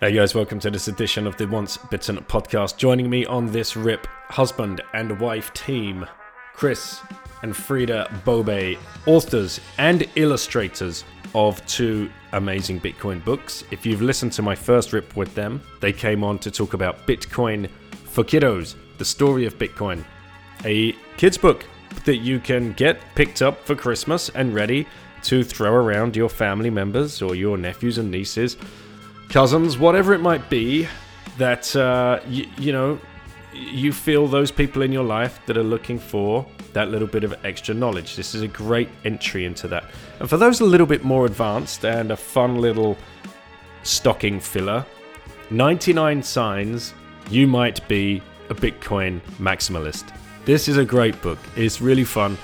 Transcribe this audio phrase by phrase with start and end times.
[0.00, 2.78] Hey guys, welcome to this edition of the Once Bitten podcast.
[2.78, 6.06] Joining me on this rip, husband and wife team,
[6.54, 7.02] Chris
[7.42, 13.62] and Frida Bobe, authors and illustrators of two amazing Bitcoin books.
[13.70, 17.06] If you've listened to my first rip with them, they came on to talk about
[17.06, 17.68] Bitcoin
[18.06, 20.02] for Kiddos, the story of Bitcoin,
[20.64, 21.66] a kids book
[22.06, 24.86] that you can get picked up for Christmas and ready
[25.24, 28.56] to throw around your family members or your nephews and nieces
[29.30, 30.86] cousins, whatever it might be,
[31.38, 32.98] that uh, y- you know
[33.52, 37.34] you feel those people in your life that are looking for that little bit of
[37.44, 38.14] extra knowledge.
[38.16, 39.84] This is a great entry into that.
[40.20, 42.96] And for those a little bit more advanced and a fun little
[43.82, 44.86] stocking filler,
[45.50, 46.94] 99 signs
[47.28, 50.12] you might be a Bitcoin maximalist.
[50.44, 51.38] This is a great book.
[51.56, 52.38] It's really fun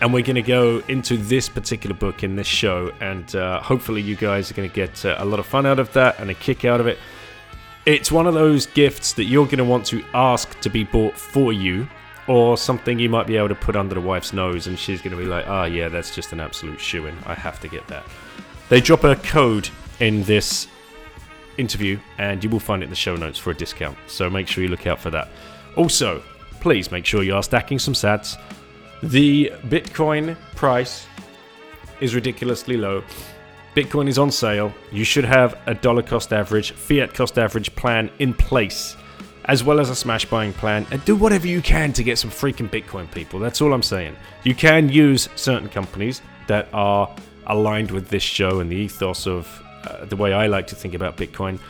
[0.00, 4.00] and we're going to go into this particular book in this show, and uh, hopefully,
[4.00, 6.30] you guys are going to get uh, a lot of fun out of that and
[6.30, 6.98] a kick out of it.
[7.84, 11.16] It's one of those gifts that you're going to want to ask to be bought
[11.16, 11.88] for you,
[12.28, 15.16] or something you might be able to put under the wife's nose, and she's going
[15.16, 17.16] to be like, "Ah, oh, yeah, that's just an absolute shoe in.
[17.26, 18.04] I have to get that."
[18.68, 19.68] They drop a code
[19.98, 20.68] in this
[21.56, 23.98] interview, and you will find it in the show notes for a discount.
[24.06, 25.28] So make sure you look out for that.
[25.74, 26.22] Also,
[26.60, 28.36] please make sure you are stacking some sats
[29.02, 31.06] the Bitcoin price
[32.00, 33.02] is ridiculously low.
[33.74, 34.72] Bitcoin is on sale.
[34.90, 38.96] You should have a dollar cost average, fiat cost average plan in place,
[39.44, 40.86] as well as a smash buying plan.
[40.90, 43.38] And do whatever you can to get some freaking Bitcoin, people.
[43.38, 44.16] That's all I'm saying.
[44.42, 47.14] You can use certain companies that are
[47.46, 50.94] aligned with this show and the ethos of uh, the way I like to think
[50.94, 51.60] about Bitcoin.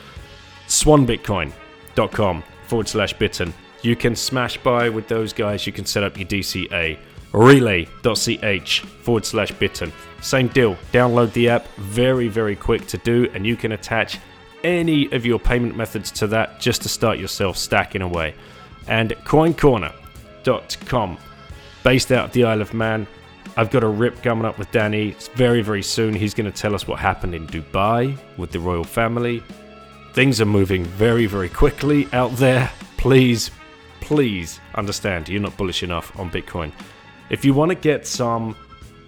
[0.67, 3.53] Swanbitcoin.com forward slash bitten.
[3.83, 5.67] You can smash buy with those guys.
[5.67, 6.99] You can set up your DCA
[7.33, 9.93] relai.ch forward slash bitten.
[10.21, 14.19] Same deal, download the app, very, very quick to do, and you can attach
[14.65, 18.35] any of your payment methods to that just to start yourself stacking away.
[18.89, 21.19] And coincorner.com,
[21.85, 23.07] based out of the Isle of Man.
[23.57, 25.09] I've got a rip coming up with Danny.
[25.09, 26.15] It's very, very soon.
[26.15, 29.43] He's going to tell us what happened in Dubai with the royal family.
[30.13, 32.71] Things are moving very, very quickly out there.
[32.99, 33.51] Please,
[34.01, 36.73] please understand you're not bullish enough on Bitcoin.
[37.31, 38.57] If you want to get some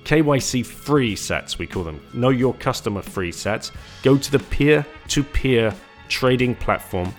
[0.04, 3.70] KYC free sats, we call them, know your customer free sats,
[4.02, 5.74] go to the peer to peer
[6.08, 7.14] trading platform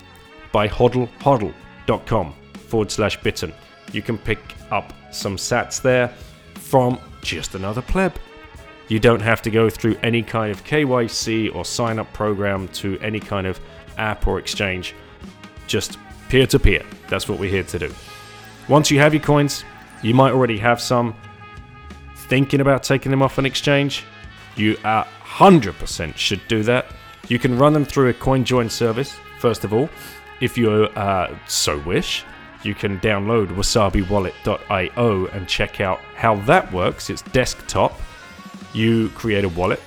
[0.52, 2.34] by hodlhodl.com
[2.68, 3.52] forward slash bitten.
[3.92, 4.38] You can pick
[4.70, 6.08] up some sats there
[6.54, 8.14] from just another pleb.
[8.88, 12.98] You don't have to go through any kind of KYC or sign up program to
[13.00, 13.60] any kind of
[13.96, 14.94] app or exchange.
[15.66, 15.98] Just
[16.28, 16.84] peer to peer.
[17.08, 17.94] That's what we're here to do.
[18.68, 19.64] Once you have your coins,
[20.02, 21.14] you might already have some
[22.14, 24.04] thinking about taking them off an exchange.
[24.56, 26.86] You 100% should do that.
[27.28, 29.88] You can run them through a CoinJoin service, first of all,
[30.40, 32.24] if you uh, so wish.
[32.64, 37.10] You can download wasabiwallet.io and check out how that works.
[37.10, 38.00] It's desktop.
[38.72, 39.80] You create a wallet,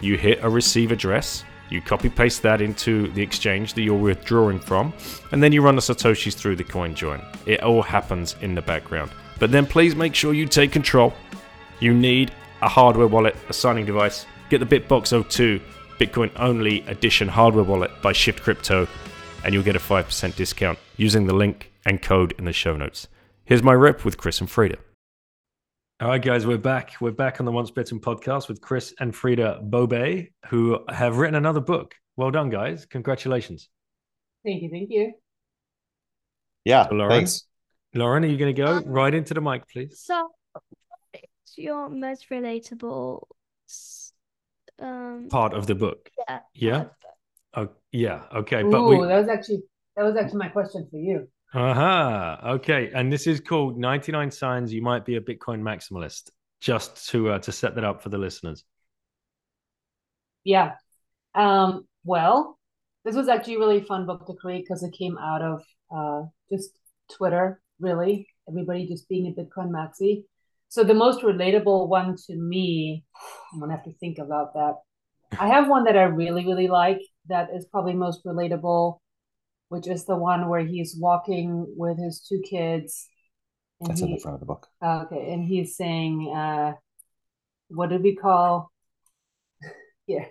[0.00, 4.58] you hit a receive address, you copy paste that into the exchange that you're withdrawing
[4.58, 4.92] from,
[5.32, 7.24] and then you run the Satoshis through the CoinJoin.
[7.46, 9.12] It all happens in the background.
[9.38, 11.14] But then please make sure you take control.
[11.80, 12.32] You need
[12.62, 14.26] a hardware wallet, a signing device.
[14.50, 15.60] Get the Bitbox 02
[15.98, 18.86] Bitcoin only edition hardware wallet by Shift Crypto,
[19.44, 23.08] and you'll get a 5% discount using the link and code in the show notes.
[23.44, 24.78] Here's my rep with Chris and Frida.
[26.00, 26.92] All right, guys, we're back.
[27.00, 31.34] We're back on the Once Bitten podcast with Chris and Frida Bobe, who have written
[31.34, 31.94] another book.
[32.16, 32.86] Well done, guys.
[32.86, 33.68] Congratulations.
[34.44, 34.70] Thank you.
[34.70, 35.14] Thank you.
[36.64, 37.47] Yeah, so, thanks.
[37.94, 40.00] Lauren, are you going to go um, right into the mic, please?
[40.00, 43.22] So, what's your most relatable
[44.78, 46.10] um, part of the book?
[46.28, 46.38] Yeah.
[46.54, 46.84] Yeah.
[47.54, 48.24] Oh, yeah.
[48.34, 48.62] Okay.
[48.62, 48.96] Ooh, but we...
[48.98, 49.62] that was actually
[49.96, 51.28] that was actually my question for you.
[51.54, 52.36] Uh-huh.
[52.44, 52.90] Okay.
[52.94, 56.30] And this is called 99 Signs You Might Be a Bitcoin Maximalist,
[56.60, 58.64] just to uh, to set that up for the listeners.
[60.44, 60.72] Yeah.
[61.34, 62.58] Um, well,
[63.04, 66.26] this was actually a really fun book to create because it came out of uh,
[66.50, 66.70] just
[67.10, 68.28] Twitter really.
[68.48, 70.24] Everybody just being a Bitcoin maxi.
[70.68, 73.04] So the most relatable one to me,
[73.52, 74.74] I'm gonna have to think about that.
[75.38, 78.98] I have one that I really, really like that is probably most relatable.
[79.68, 83.06] which is the one where he's walking with his two kids.
[83.80, 84.66] That's he, in the front of the book.
[84.82, 86.72] Okay, and he's saying, uh,
[87.68, 88.72] "What do we call?"
[90.06, 90.24] yeah,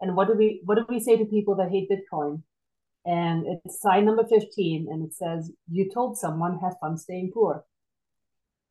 [0.00, 2.42] and what do we what do we say to people that hate Bitcoin?
[3.06, 7.64] And it's sign number fifteen, and it says, "You told someone have fun staying poor."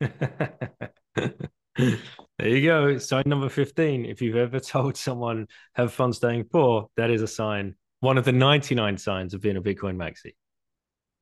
[1.78, 2.98] there you go.
[2.98, 4.04] Sign number 15.
[4.04, 8.24] If you've ever told someone have fun staying poor, that is a sign, one of
[8.24, 10.34] the 99 signs of being a Bitcoin maxi.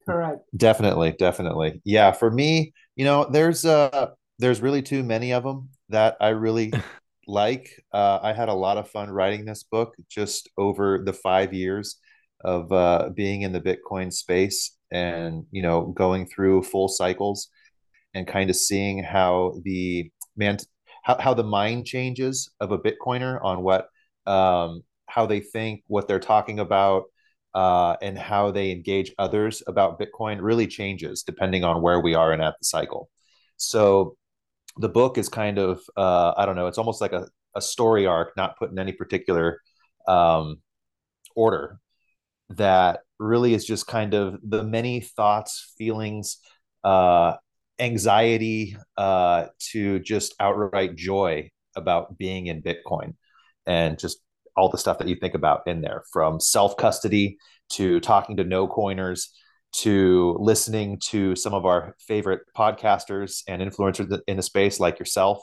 [0.04, 0.40] Correct.
[0.56, 1.80] Definitely, definitely.
[1.84, 6.30] Yeah, for me, you know, there's uh there's really too many of them that I
[6.30, 6.72] really
[7.28, 7.70] like.
[7.92, 11.98] Uh I had a lot of fun writing this book just over the 5 years
[12.44, 17.48] of uh being in the Bitcoin space and, you know, going through full cycles
[18.14, 20.58] and kind of seeing how the man
[21.04, 23.88] how, how the mind changes of a bitcoiner on what
[24.26, 27.04] um, how they think what they're talking about
[27.54, 32.32] uh, and how they engage others about bitcoin really changes depending on where we are
[32.32, 33.10] and at the cycle.
[33.56, 34.16] So
[34.78, 38.06] the book is kind of uh, i don't know it's almost like a, a story
[38.06, 39.60] arc not put in any particular
[40.08, 40.56] um,
[41.36, 41.78] order
[42.56, 46.38] that really is just kind of the many thoughts feelings
[46.84, 47.34] uh,
[47.78, 53.14] anxiety uh, to just outright joy about being in Bitcoin
[53.66, 54.18] and just
[54.56, 57.38] all the stuff that you think about in there from self custody
[57.70, 59.32] to talking to no coiners
[59.72, 65.42] to listening to some of our favorite podcasters and influencers in the space like yourself.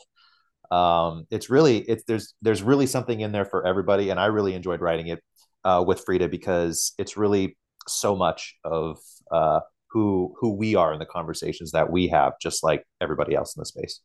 [0.70, 4.54] Um, it's really it's there's there's really something in there for everybody and i really
[4.54, 5.20] enjoyed writing it
[5.64, 7.58] uh, with frida because it's really
[7.88, 9.00] so much of
[9.32, 9.60] uh,
[9.90, 13.62] who who we are in the conversations that we have, just like everybody else in
[13.62, 14.02] the space.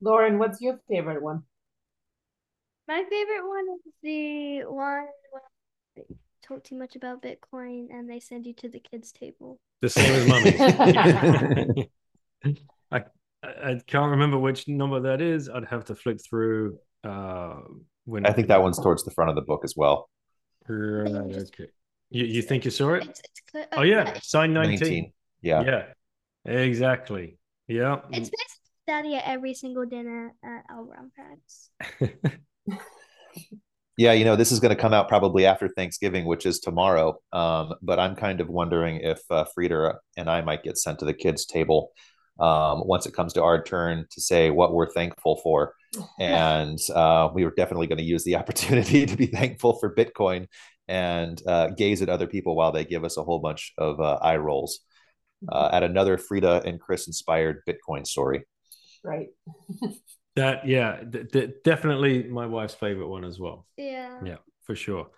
[0.00, 1.42] Lauren, what's your favorite one?
[2.88, 5.42] My favorite one is the one where
[5.96, 6.02] they
[6.46, 9.58] talk too much about Bitcoin and they send you to the kids' table.
[9.80, 11.90] The same as mummy.
[12.92, 13.04] I
[13.42, 15.48] I can't remember which number that is.
[15.48, 16.78] I'd have to flick through.
[17.02, 17.56] Uh,
[18.04, 20.08] when I think that one's towards the front of the book as well.
[20.68, 21.68] Right, okay.
[22.10, 23.08] You, you think you saw it?
[23.08, 23.20] It's,
[23.54, 24.18] it's oh, yeah.
[24.22, 24.78] Sign 19.
[24.78, 25.12] 19.
[25.42, 25.62] Yeah.
[25.64, 26.52] Yeah.
[26.52, 27.38] Exactly.
[27.68, 27.96] Yeah.
[28.10, 31.70] It's basically study at every single dinner at our grandparents.
[33.96, 37.18] yeah, you know, this is going to come out probably after Thanksgiving, which is tomorrow.
[37.32, 41.04] Um, but I'm kind of wondering if uh, Frida and I might get sent to
[41.04, 41.90] the kids' table
[42.38, 45.74] um, once it comes to our turn to say what we're thankful for.
[46.20, 50.46] And uh, we were definitely going to use the opportunity to be thankful for Bitcoin
[50.88, 54.18] and uh, gaze at other people while they give us a whole bunch of uh,
[54.20, 54.80] eye rolls
[55.50, 58.44] uh, at another Frida and Chris inspired Bitcoin story.
[59.02, 59.28] Right.
[60.36, 63.66] that yeah, th- th- definitely my wife's favorite one as well.
[63.76, 64.20] Yeah.
[64.24, 65.08] Yeah, for sure.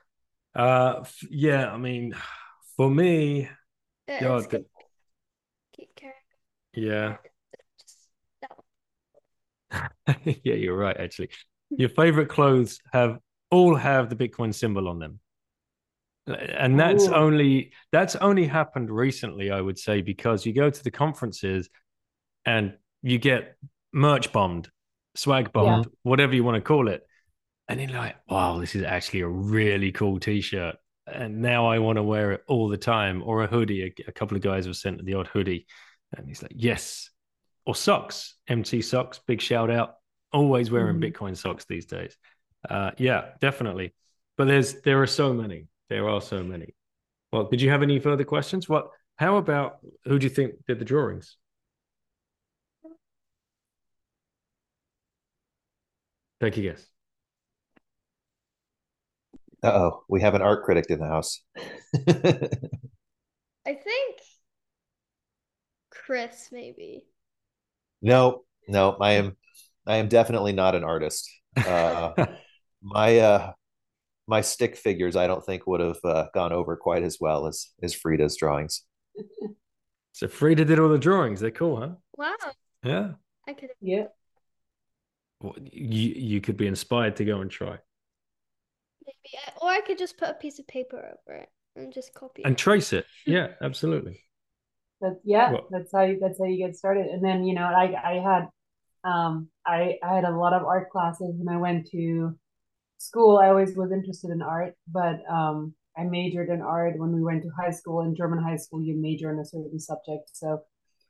[0.54, 2.14] Uh, f- yeah, I mean,
[2.76, 3.48] for me,
[4.06, 4.64] yeah, the,
[6.74, 7.16] yeah.
[10.24, 10.96] yeah, you're right.
[10.96, 11.30] Actually,
[11.70, 13.18] your favorite clothes have
[13.50, 15.20] all have the Bitcoin symbol on them
[16.36, 17.14] and that's Ooh.
[17.14, 21.68] only that's only happened recently i would say because you go to the conferences
[22.44, 23.56] and you get
[23.92, 24.70] merch bombed
[25.14, 25.90] swag bombed yeah.
[26.02, 27.06] whatever you want to call it
[27.68, 31.96] and you're like wow this is actually a really cool t-shirt and now i want
[31.96, 34.76] to wear it all the time or a hoodie a, a couple of guys have
[34.76, 35.66] sent the odd hoodie
[36.16, 37.10] and he's like yes
[37.66, 39.96] or socks mt socks big shout out
[40.32, 41.12] always wearing mm.
[41.12, 42.16] bitcoin socks these days
[42.68, 43.94] uh, yeah definitely
[44.36, 46.74] but there's there are so many there are so many.
[47.32, 48.68] Well, did you have any further questions?
[48.68, 48.90] What?
[49.16, 51.36] How about who do you think did the drawings?
[56.40, 56.86] Take a guess.
[59.62, 61.42] Uh oh, we have an art critic in the house.
[63.66, 64.17] I think
[66.08, 67.04] Chris, maybe.
[68.00, 69.36] No, no, I am,
[69.86, 71.30] I am definitely not an artist.
[71.54, 72.12] Uh,
[72.82, 73.52] my uh,
[74.26, 77.68] my stick figures I don't think would have uh, gone over quite as well as
[77.82, 78.84] as Frida's drawings.
[80.12, 81.40] So Frida did all the drawings.
[81.40, 81.90] They're cool, huh?
[82.16, 82.52] Wow.
[82.82, 83.10] Yeah.
[83.46, 83.68] I could.
[83.82, 84.06] Yeah.
[85.42, 87.76] Well, you you could be inspired to go and try.
[89.06, 92.44] Maybe, or I could just put a piece of paper over it and just copy
[92.44, 92.58] and it.
[92.58, 93.04] trace it.
[93.26, 94.22] Yeah, absolutely.
[95.00, 97.06] But yeah, well, that's how you, that's how you get started.
[97.06, 98.48] And then you know, I I had
[99.04, 102.36] um I I had a lot of art classes when I went to
[102.98, 107.22] school, I always was interested in art, but um, I majored in art when we
[107.22, 108.02] went to high school.
[108.02, 110.30] In German high school, you major in a certain subject.
[110.32, 110.62] So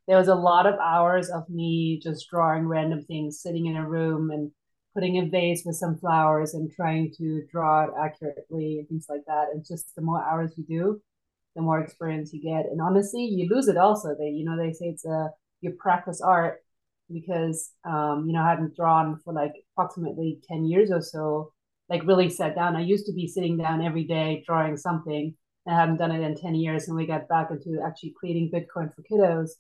[0.07, 3.89] there was a lot of hours of me just drawing random things, sitting in a
[3.89, 4.51] room and
[4.95, 9.25] putting a vase with some flowers and trying to draw it accurately and things like
[9.27, 9.49] that.
[9.53, 11.03] And just the more hours you do,
[11.59, 12.71] the more experience you get.
[12.71, 14.15] And honestly, you lose it also.
[14.17, 15.29] They, you know, they say it's a
[15.61, 16.61] you practice art
[17.13, 21.53] because um, you know, I hadn't drawn for like approximately 10 years or so,
[21.89, 22.77] like really sat down.
[22.77, 25.35] I used to be sitting down every day drawing something.
[25.67, 28.95] I haven't done it in 10 years and we got back into actually creating Bitcoin
[28.95, 29.51] for kiddos.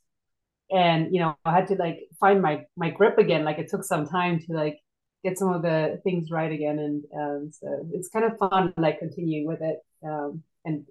[0.71, 3.45] And you know, I had to like find my my grip again.
[3.45, 4.78] Like it took some time to like
[5.25, 6.78] get some of the things right again.
[6.78, 9.78] And um, so it's kind of fun like continuing with it.
[10.07, 10.45] Um,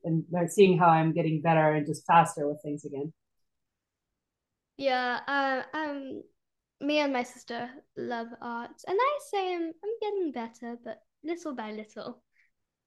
[0.05, 3.13] and and seeing how I'm getting better and just faster with things again.
[4.77, 6.23] Yeah, uh, um,
[6.79, 11.55] me and my sister love art, and I say I'm I'm getting better, but little
[11.55, 12.21] by little.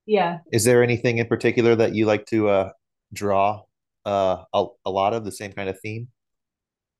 [0.06, 0.38] Yeah.
[0.52, 2.72] Is there anything in particular that you like to uh,
[3.12, 3.62] draw
[4.06, 6.08] uh, a, a lot of the same kind of theme?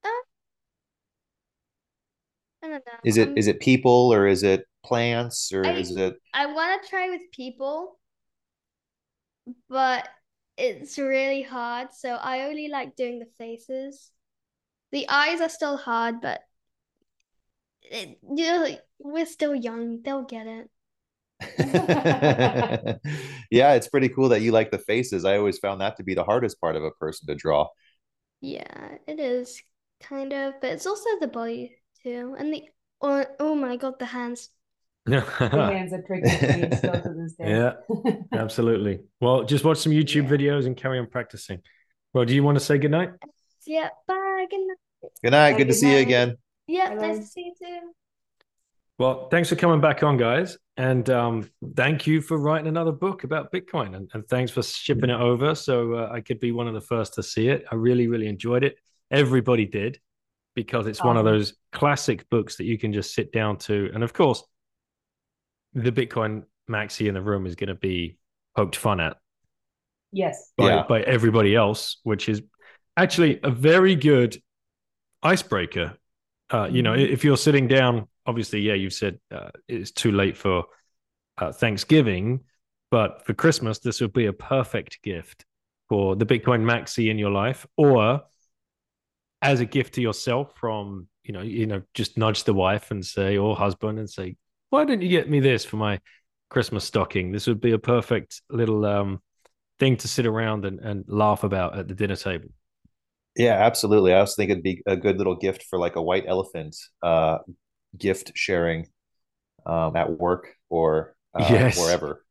[0.04, 0.09] Uh,
[2.62, 2.92] I don't know.
[3.04, 6.47] Is it um, is it people or is it plants or I- is it I
[6.47, 8.00] want to try with people,
[9.69, 10.09] but
[10.57, 11.88] it's really hard.
[11.92, 14.11] So I only like doing the faces.
[14.92, 16.40] The eyes are still hard, but
[17.83, 20.02] it, you know, we're still young.
[20.02, 20.71] They'll get it.
[23.50, 25.25] yeah, it's pretty cool that you like the faces.
[25.25, 27.69] I always found that to be the hardest part of a person to draw.
[28.40, 29.62] Yeah, it is
[30.02, 32.64] kind of, but it's also the body too, and the
[33.00, 34.50] oh, oh my God, the hands.
[35.38, 37.48] The hands are tricky me still to this day.
[37.50, 37.72] Yeah.
[38.32, 39.00] Absolutely.
[39.20, 40.36] Well, just watch some YouTube Yeah.
[40.36, 41.60] videos and carry on practicing.
[42.12, 43.10] Well, do you want to say goodnight?
[43.66, 44.46] Yeah, bye.
[44.50, 44.76] Good night.
[45.22, 45.52] Good night.
[45.52, 46.36] Bye, Good to good see you again.
[46.66, 47.06] Yeah, Bye-bye.
[47.08, 47.92] nice to see you too.
[48.98, 50.58] Well, thanks for coming back on, guys.
[50.76, 53.96] And um, thank you for writing another book about Bitcoin.
[53.96, 56.80] And, and thanks for shipping it over so uh, I could be one of the
[56.80, 57.64] first to see it.
[57.70, 58.76] I really, really enjoyed it.
[59.10, 59.98] Everybody did
[60.54, 63.90] because it's one of those classic books that you can just sit down to.
[63.94, 64.42] And of course,
[65.74, 68.16] the Bitcoin maxi in the room is going to be
[68.56, 69.16] poked fun at
[70.12, 70.52] yes.
[70.56, 70.82] by, Yeah.
[70.88, 72.42] by everybody else, which is
[72.96, 74.40] actually a very good
[75.22, 75.96] icebreaker.
[76.52, 77.08] Uh, you know, Mhm.
[77.10, 80.64] if you're sitting down, obviously, yeah, you've said uh, it's too late for
[81.38, 82.40] uh, Thanksgiving,
[82.90, 85.46] but for Christmas, this would be a perfect gift
[85.88, 88.22] for the Bitcoin Maxi in your life, or
[89.42, 93.04] as a gift to yourself from you know, you know, just nudge the wife and
[93.04, 94.36] say, or husband, and say,
[94.70, 96.00] why don't you get me this for my
[96.48, 97.32] Christmas stocking?
[97.32, 99.22] This would be a perfect little um,
[99.80, 102.50] thing to sit around and, and laugh about at the dinner table.
[103.36, 104.12] Yeah, absolutely.
[104.12, 107.38] I also think it'd be a good little gift for like a white elephant uh,
[107.98, 108.88] gift sharing
[109.66, 111.70] um, at work or uh, Yes.
[111.70, 112.24] wherever.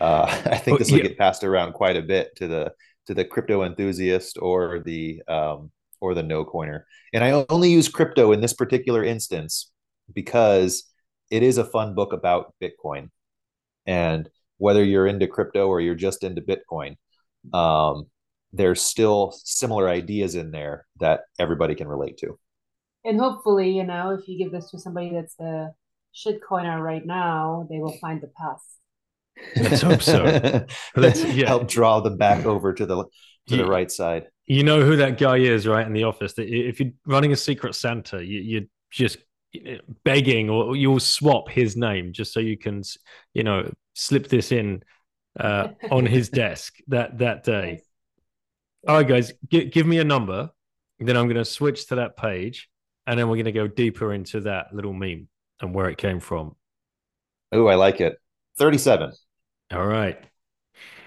[0.00, 1.02] Uh, I think Oh, this will yeah.
[1.02, 2.72] get passed around quite a bit to the
[3.08, 6.86] to the crypto enthusiast or the um, or the no coiner.
[7.14, 9.72] And I only use crypto in this particular instance
[10.14, 10.84] because
[11.30, 13.10] it is a fun book about Bitcoin.
[13.86, 16.96] And whether you're into crypto or you're just into Bitcoin,
[17.54, 18.06] um,
[18.52, 22.38] there's still similar ideas in there that everybody can relate to.
[23.04, 25.70] And hopefully, you know, if you give this to somebody that's a
[26.14, 28.60] shitcoiner right now, they will find the path.
[29.56, 30.66] Let's hope so.
[30.96, 31.46] Let's- yeah.
[31.46, 33.08] Help draw them back over to the to
[33.56, 33.62] Yeah.
[33.62, 34.26] the right side.
[34.46, 35.86] You know who that guy is, right?
[35.86, 39.18] In the office, that if you're running a secret Santa, you, you're just
[40.04, 42.82] begging, or you'll swap his name just so you can,
[43.34, 44.82] you know, slip this in
[45.38, 47.72] uh, on his desk that that day.
[47.78, 47.86] Yes.
[48.88, 50.50] All right, guys, gi- give me a number.
[50.98, 52.68] Then I'm going to switch to that page,
[53.06, 55.28] and then we're going to go deeper into that little meme
[55.60, 56.56] and where it came from.
[57.52, 58.16] Oh, I like it.
[58.58, 59.12] 37.
[59.72, 60.18] All right.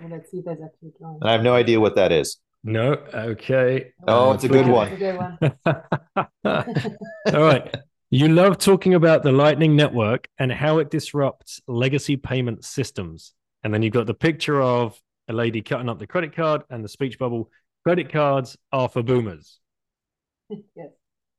[0.01, 1.19] Well, let's see if there's actually drawing.
[1.21, 2.37] And I have no idea what that is.
[2.63, 2.93] No.
[3.13, 3.91] Okay.
[4.07, 4.87] Oh, I'm it's a good one.
[4.87, 6.97] It's a good one.
[7.33, 7.75] All right.
[8.13, 13.33] You love talking about the Lightning Network and how it disrupts legacy payment systems.
[13.63, 16.83] And then you've got the picture of a lady cutting up the credit card and
[16.85, 17.49] the speech bubble.
[17.83, 19.59] Credit cards are for boomers.
[20.49, 20.89] yes.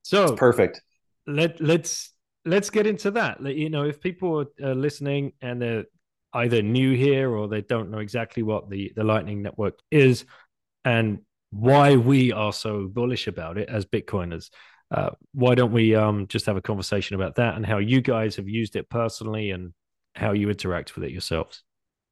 [0.03, 0.83] So Perfect.
[1.29, 2.13] let let's
[2.45, 3.41] let's get into that.
[3.41, 5.85] Let- You know, if people are uh, listening and they're
[6.33, 10.25] either new here or they don't know exactly what the the Lightning Network is
[10.85, 11.21] and
[11.53, 14.51] why we are so bullish about it as Bitcoiners,
[14.95, 18.37] uh, why don't we um, just have a conversation about that and how you guys
[18.37, 19.73] have used it personally and
[20.15, 21.65] how you interact with it yourselves?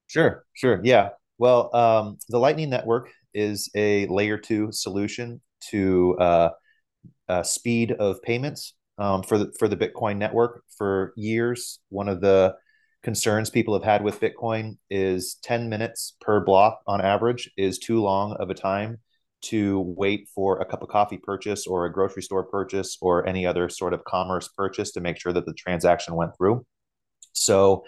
[0.08, 0.80] Sure, sure.
[0.82, 1.10] Yeah.
[1.38, 6.50] Well, um, the Lightning Network is a layer two solution to uh,
[7.28, 10.64] uh, speed of payments um, for the for the Bitcoin network.
[10.76, 12.56] For years, one of the
[13.04, 18.00] concerns people have had with Bitcoin is 10 minutes per block on average is too
[18.00, 18.98] long of a time
[19.42, 23.46] to wait for a cup of coffee purchase or a grocery store purchase or any
[23.46, 26.64] other sort of commerce purchase to make sure that the transaction went through.
[27.32, 27.84] So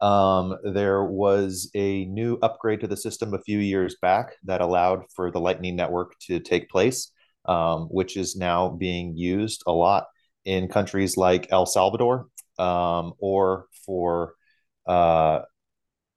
[0.00, 5.02] Um, there was a new upgrade to the system a few years back that allowed
[5.14, 7.10] for the Lightning Network to take place,
[7.46, 10.06] um, which is now being used a lot
[10.44, 12.28] in countries like El Salvador
[12.60, 14.34] um, or for
[14.86, 15.40] uh,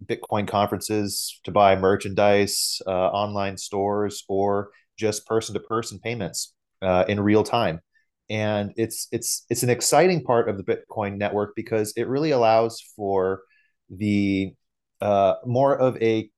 [0.05, 7.05] Bitcoin conferences to buy merchandise, uh, online stores, or just person to person payments uh,
[7.07, 7.81] in real time.
[8.29, 12.81] And it's it's it's an exciting part of the Bitcoin network because it really allows
[12.95, 13.41] for
[13.89, 14.53] the
[15.01, 16.29] uh, more of a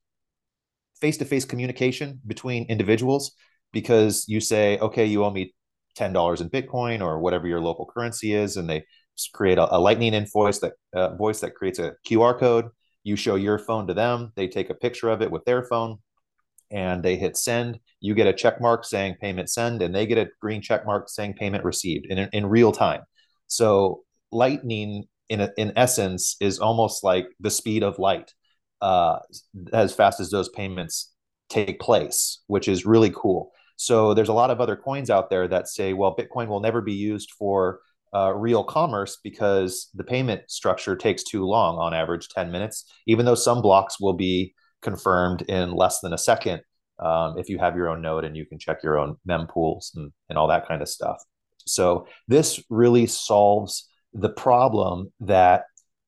[0.99, 3.33] face to face communication between individuals
[3.73, 5.53] because you say, okay, you owe me
[5.95, 8.83] ten dollars in Bitcoin or whatever your local currency is, and they
[9.33, 12.69] create a, a Lightning invoice that uh, voice that creates a QR code.
[13.03, 14.31] You show your phone to them.
[14.35, 15.97] They take a picture of it with their phone,
[16.71, 17.79] and they hit send.
[17.99, 21.09] You get a check mark saying payment send, and they get a green check mark
[21.09, 23.01] saying payment received in in real time.
[23.47, 28.33] So Lightning, in a, in essence, is almost like the speed of light,
[28.81, 29.19] uh,
[29.71, 31.11] as fast as those payments
[31.49, 33.51] take place, which is really cool.
[33.75, 36.81] So there's a lot of other coins out there that say, well, Bitcoin will never
[36.81, 37.79] be used for
[38.13, 43.25] uh, real commerce because the payment structure takes too long on average 10 minutes even
[43.25, 46.61] though some blocks will be confirmed in less than a second
[46.99, 50.11] um, if you have your own node and you can check your own mempools and,
[50.29, 51.21] and all that kind of stuff.
[51.65, 55.63] So this really solves the problem that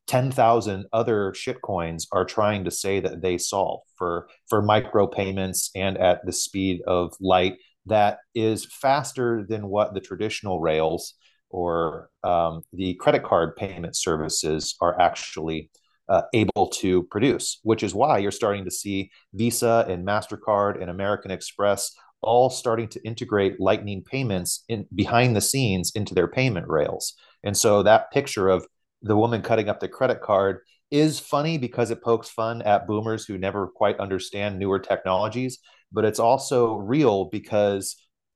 [0.07, 5.97] 10,000 other shitcoins are trying to say that they solve for for micro payments and
[5.97, 7.55] at the speed of light
[7.87, 11.15] that is faster than what the traditional rails
[11.55, 15.69] or um, the credit card payment services are actually
[16.09, 20.89] uh, able to produce, which is why you're starting to see Visa and MasterCard and
[20.89, 26.67] American Express all starting to integrate Lightning payments in behind the scenes into their payment
[26.67, 27.13] rails.
[27.45, 28.67] And so that picture of
[29.01, 30.59] the woman cutting up the credit card
[30.91, 35.59] is funny because it pokes fun at boomers who never quite understand newer technologies,
[35.89, 37.95] but it's also real because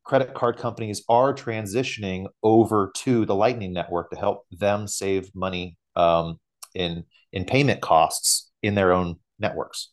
[0.09, 5.77] credit card companies are transitioning over to the Lightning Network to help them save money
[5.95, 6.39] um,
[6.73, 9.91] in in payment costs in their own networks.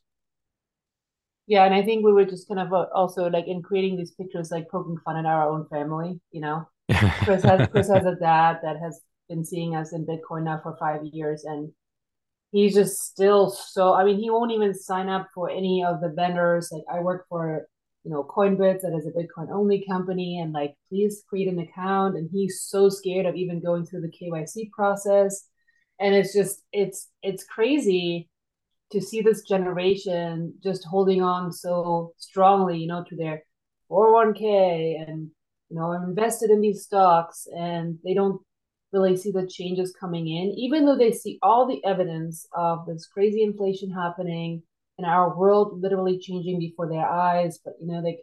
[1.47, 4.13] Yeah, and I think we were just kind of uh, also like in creating these
[4.13, 6.19] pictures, like poking fun at our own family.
[6.33, 6.69] You know,
[7.25, 10.79] Chris has Chris has a dad that has been seeing us in Bitcoin now for
[10.81, 11.71] five years, and
[12.53, 13.93] he's just still so.
[13.93, 16.71] I mean, he won't even sign up for any of the vendors.
[16.73, 17.69] Like I work for
[18.07, 22.17] you know, Coinbits that is a Bitcoin only company and like, please create an account.
[22.17, 25.49] And he's so scared of even going through the KYC process.
[25.99, 28.31] And it's just, it's, it's crazy
[28.93, 33.43] to see this generation just holding on so strongly, you know, to their
[33.91, 35.29] 401k and,
[35.69, 38.41] you know, invested in these stocks and they don't
[38.93, 43.09] really see the changes coming in, even though they see all the evidence of this
[43.13, 44.63] crazy inflation happening
[44.99, 47.59] and our world literally changing before their eyes.
[47.65, 48.21] But you know, like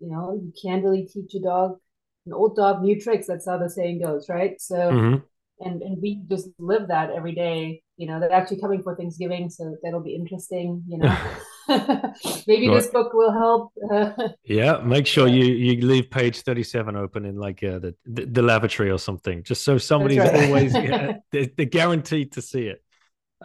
[0.00, 1.78] you know, you can't really teach a dog
[2.26, 3.26] an old dog new tricks.
[3.26, 4.60] That's how the saying goes, right?
[4.60, 5.66] So mm-hmm.
[5.66, 7.82] and and we just live that every day.
[7.96, 10.82] You know, they're actually coming for Thanksgiving, so that'll be interesting.
[10.88, 11.16] You know.
[12.48, 13.72] Maybe this book will help.
[14.44, 18.26] yeah, make sure you you leave page thirty seven open in like uh, the, the,
[18.26, 20.46] the lavatory or something, just so somebody's right.
[20.46, 22.82] always yeah, they're, they're, guaranteed to see it.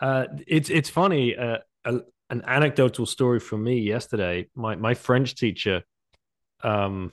[0.01, 1.35] Uh, it's it's funny.
[1.35, 1.57] Uh,
[2.29, 4.47] an anecdotal story from me yesterday.
[4.55, 5.83] My my French teacher,
[6.63, 7.11] um,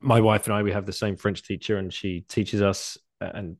[0.00, 3.56] my wife and I, we have the same French teacher, and she teaches us, and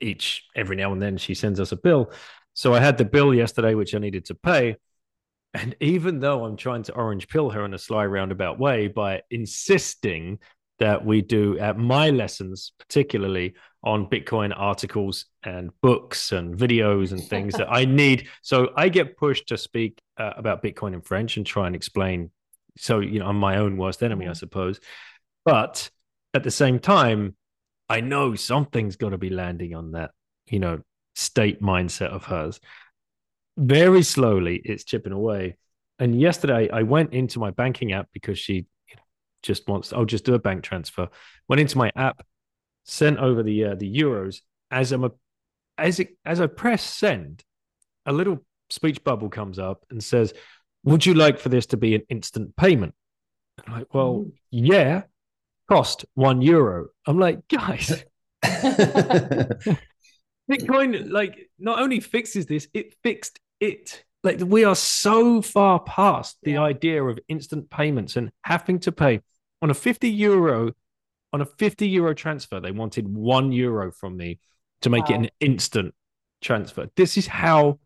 [0.00, 2.12] each every now and then she sends us a bill.
[2.54, 4.76] So I had the bill yesterday, which I needed to pay.
[5.54, 9.22] And even though I'm trying to orange pill her in a sly roundabout way by
[9.30, 10.38] insisting
[10.78, 13.54] that we do at my lessons, particularly
[13.86, 18.28] on Bitcoin articles and books and videos and things that I need.
[18.42, 22.32] So I get pushed to speak uh, about Bitcoin in French and try and explain.
[22.76, 24.34] So, you know, I'm my own worst enemy, I mm-hmm.
[24.34, 24.80] suppose.
[25.44, 25.88] But
[26.34, 27.36] at the same time,
[27.88, 30.10] I know something's got to be landing on that,
[30.48, 30.80] you know,
[31.14, 32.58] state mindset of hers.
[33.56, 35.58] Very slowly, it's chipping away.
[36.00, 38.66] And yesterday, I went into my banking app because she
[39.44, 41.08] just wants, I'll just do a bank transfer.
[41.48, 42.26] Went into my app,
[42.86, 44.40] sent over the uh, the euros.
[44.70, 45.12] As I'm a,
[45.76, 47.44] as it as I press send,
[48.06, 50.32] a little speech bubble comes up and says,
[50.84, 52.94] "Would you like for this to be an instant payment?"
[53.66, 55.02] I'm like, well, yeah,
[55.68, 56.88] cost one euro.
[57.06, 58.04] I'm like, guys,
[60.50, 64.04] Bitcoin like not only fixes this, it fixed it.
[64.22, 66.62] Like we are so far past the yeah.
[66.62, 69.20] idea of instant payments and having to pay
[69.62, 70.72] on a 50 euro
[71.32, 74.38] on a 50 euro transfer they wanted 1 euro from me
[74.82, 75.16] to make wow.
[75.16, 75.94] it an instant
[76.40, 77.78] transfer this is how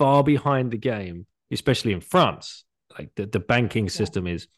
[0.00, 2.64] far behind the game, especially in France.
[2.98, 4.34] Like the, the banking system yeah.
[4.34, 4.48] is,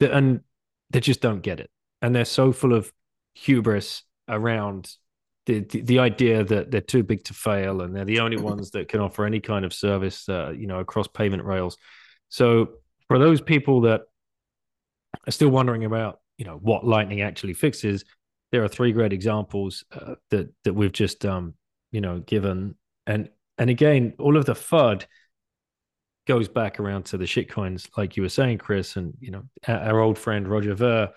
[0.00, 0.40] and
[0.88, 1.70] they just don't get it,
[2.02, 2.90] and they're so full of
[3.34, 4.90] hubris around
[5.46, 8.70] the, the, the idea that they're too big to fail and they're the only ones
[8.70, 11.76] that can offer any kind of service, uh, you know, across payment rails.
[12.28, 12.70] So
[13.06, 14.02] for those people that
[15.26, 18.02] are still wondering about, you know, what Lightning actually fixes,
[18.50, 21.52] there are three great examples uh, that that we've just, um,
[21.92, 22.76] you know, given.
[23.06, 25.04] And and again, all of the FUD
[26.26, 30.00] goes back around to the shitcoins, like you were saying, Chris, and you know, our,
[30.00, 31.10] old friend Roger Ver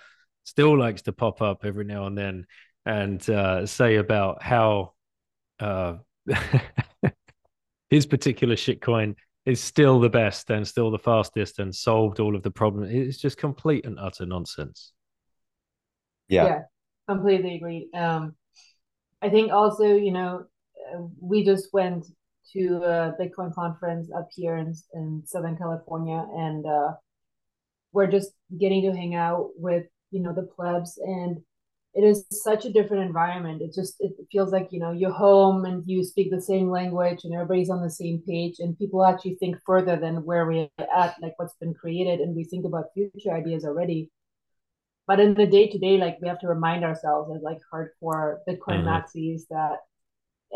[0.43, 2.45] still likes to pop up every now and then
[2.85, 4.91] and uh, say about how
[5.61, 5.95] uh,
[7.89, 12.43] his particular shitcoin is still the best and still the fastest and solved all of
[12.43, 12.93] the problems.
[12.93, 14.91] It's just complete and utter nonsense.
[16.27, 16.61] Yeah, yeah
[17.07, 17.89] completely agree.
[17.93, 18.35] Um,
[19.21, 20.45] I think also, you know,
[20.93, 22.05] uh, we just went
[22.53, 26.91] to a Bitcoin conference up here in, in Southern California, and uh,
[27.93, 31.37] we're just getting to hang out with you know the plebs and
[31.95, 33.61] it is such a different environment.
[33.61, 37.23] It just it feels like you know you're home and you speak the same language
[37.23, 41.15] and everybody's on the same page and people actually think further than where we're at
[41.21, 44.09] like what's been created and we think about future ideas already
[45.07, 48.37] but in the day to day like we have to remind ourselves as like hardcore
[48.47, 48.87] bitcoin mm-hmm.
[48.87, 49.77] maxis that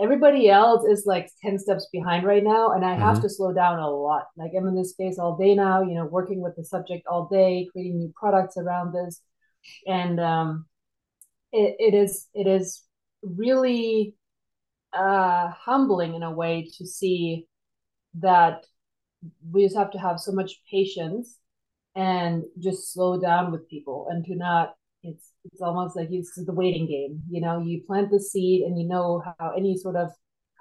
[0.01, 3.01] everybody else is like 10 steps behind right now and i mm-hmm.
[3.01, 5.95] have to slow down a lot like i'm in this space all day now you
[5.95, 9.21] know working with the subject all day creating new products around this
[9.85, 10.65] and um,
[11.51, 12.83] it, it is it is
[13.21, 14.15] really
[14.93, 17.45] uh, humbling in a way to see
[18.15, 18.65] that
[19.51, 21.37] we just have to have so much patience
[21.97, 26.53] and just slow down with people and to not it's it's almost like it's the
[26.53, 30.09] waiting game you know you plant the seed and you know how any sort of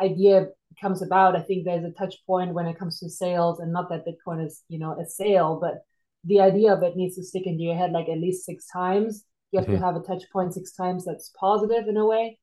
[0.01, 0.47] idea
[0.81, 3.89] comes about i think there's a touch point when it comes to sales and not
[3.89, 5.85] that bitcoin is you know a sale but
[6.27, 9.25] the idea of it needs to stick into your head like at least six times.
[9.53, 9.79] You have mm-hmm.
[9.79, 12.39] to have a touch point six times that's positive in a way,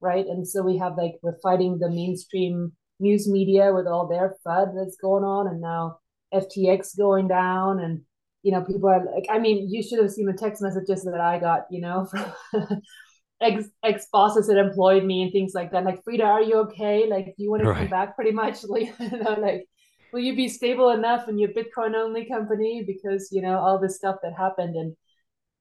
[0.00, 0.26] right?
[0.26, 4.74] And so we have like we're fighting the mainstream news media with all their FUD
[4.74, 5.98] that's going on, and now
[6.32, 8.00] FTX going down, and
[8.46, 11.20] you know people are like, I mean, you should have seen the text messages that
[11.20, 12.06] I got, you know,
[12.52, 12.80] from
[13.40, 15.84] ex ex bosses that employed me and things like that.
[15.84, 17.08] Like Frida, are you okay?
[17.08, 17.78] Like, do you want to right.
[17.78, 18.14] come back?
[18.14, 19.66] Pretty much, like, you know, like
[20.12, 22.84] will you be stable enough in your Bitcoin only company?
[22.86, 24.76] Because, you know, all this stuff that happened.
[24.76, 24.96] And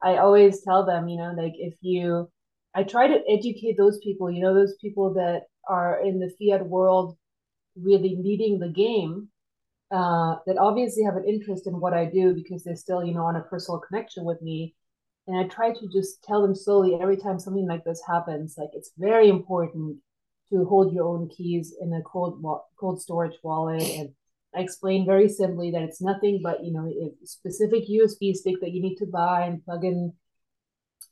[0.02, 2.30] I always tell them, you know, like if you,
[2.74, 6.66] I try to educate those people, you know, those people that are in the fiat
[6.66, 7.18] world
[7.76, 9.30] really leading the game,
[9.92, 13.26] uh, that obviously have an interest in what I do because they're still, you know,
[13.26, 14.76] on a personal connection with me.
[15.28, 18.70] And I try to just tell them slowly every time something like this happens, like
[18.74, 19.98] it's very important
[20.52, 22.44] to hold your own keys in a cold
[22.80, 24.10] cold storage wallet and
[24.56, 28.72] I explain very simply that it's nothing but you know a specific USB stick that
[28.72, 30.14] you need to buy and plug in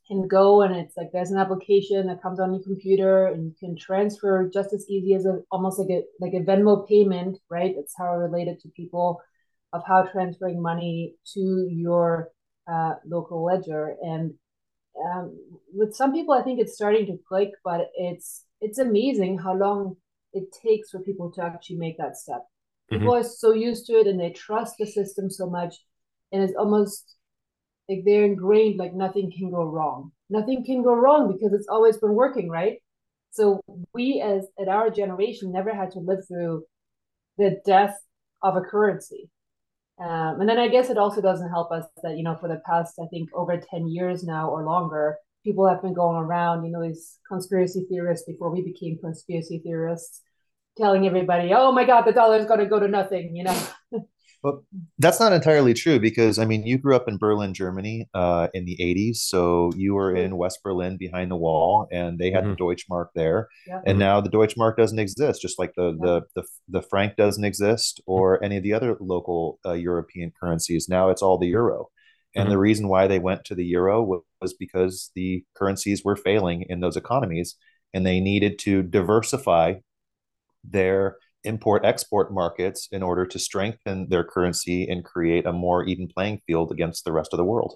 [0.10, 3.56] and go and it's like there's an application that comes on your computer and you
[3.60, 7.74] can transfer just as easy as a almost like a like a Venmo payment, right?
[7.78, 9.22] It's how I related to people
[9.72, 12.30] of how transferring money to your
[12.72, 14.34] uh, local ledger and
[15.04, 15.38] um,
[15.74, 19.96] with some people I think it's starting to click, but it's it's amazing how long
[20.34, 22.44] it takes for people to actually make that step
[22.90, 23.26] people mm-hmm.
[23.26, 25.76] are so used to it and they trust the system so much
[26.32, 27.16] and it's almost
[27.90, 30.12] like they're ingrained like nothing can go wrong.
[30.30, 32.80] Nothing can go wrong because it's always been working right?
[33.32, 33.62] So
[33.94, 36.66] we as at our generation never had to live through
[37.38, 37.96] the death
[38.42, 39.30] of a currency.
[40.00, 42.60] Um, and then i guess it also doesn't help us that you know for the
[42.66, 46.72] past i think over 10 years now or longer people have been going around you
[46.72, 50.24] know these conspiracy theorists before we became conspiracy theorists
[50.78, 53.68] telling everybody, "Oh my God, the dollar is going to go to nothing," you know.
[54.44, 54.66] Well,
[55.00, 58.66] that's not entirely true because I mean, you grew up in Berlin, Germany, uh, in
[58.66, 62.52] the '80s, so you were in West Berlin behind the wall, and they had mm-hmm.
[62.52, 63.80] the Deutschmark there, yeah.
[63.86, 65.98] and now the Deutschmark doesn't exist, just like the yeah.
[66.02, 70.90] the, the the franc doesn't exist, or any of the other local uh, European currencies.
[70.90, 71.90] Now it's all the euro,
[72.36, 72.52] and mm-hmm.
[72.52, 76.66] the reason why they went to the euro was, was because the currencies were failing
[76.68, 77.56] in those economies,
[77.94, 79.76] and they needed to diversify
[80.66, 86.08] their import export markets in order to strengthen their currency and create a more even
[86.08, 87.76] playing field against the rest of the world.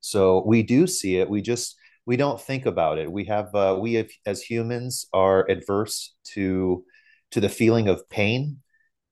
[0.00, 1.28] So we do see it.
[1.28, 1.76] We just
[2.06, 3.10] we don't think about it.
[3.10, 6.84] We have uh, we have, as humans are adverse to
[7.32, 8.58] to the feeling of pain,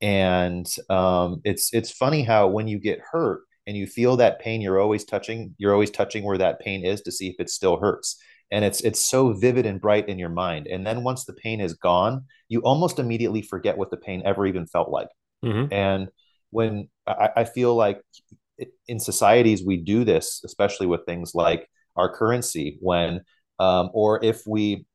[0.01, 4.61] and um, it's it's funny how when you get hurt and you feel that pain,
[4.61, 7.79] you're always touching you're always touching where that pain is to see if it still
[7.79, 8.19] hurts.
[8.51, 11.61] And it's it's so vivid and bright in your mind and then once the pain
[11.61, 15.09] is gone you almost immediately forget what the pain ever even felt like
[15.45, 15.73] Mhm.
[15.73, 16.09] and
[16.51, 18.01] when I, I feel like
[18.89, 23.21] in societies we do this especially with things like our currency when
[23.61, 24.87] um, or if we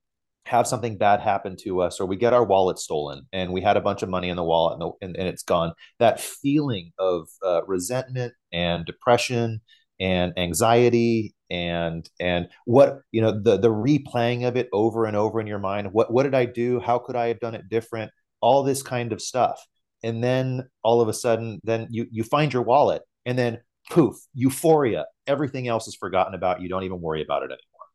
[0.46, 3.78] have something bad happen to us or we get our wallet stolen and we had
[3.78, 6.92] a bunch of money in the wallet and, the, and, and it's gone that feeling
[7.00, 9.62] of uh, resentment and depression
[10.02, 15.39] and anxiety and and what you know the the replaying of it over and over
[15.39, 16.80] in your mind what what did i do?
[16.80, 18.12] How could i have done it different?
[18.42, 19.63] All this kind of stuff.
[20.04, 23.60] And then all of a sudden then you you find your wallet and then
[23.92, 25.06] poof euphoria.
[25.28, 26.60] Everything else is forgotten about.
[26.62, 27.88] You don't even worry about it anymore.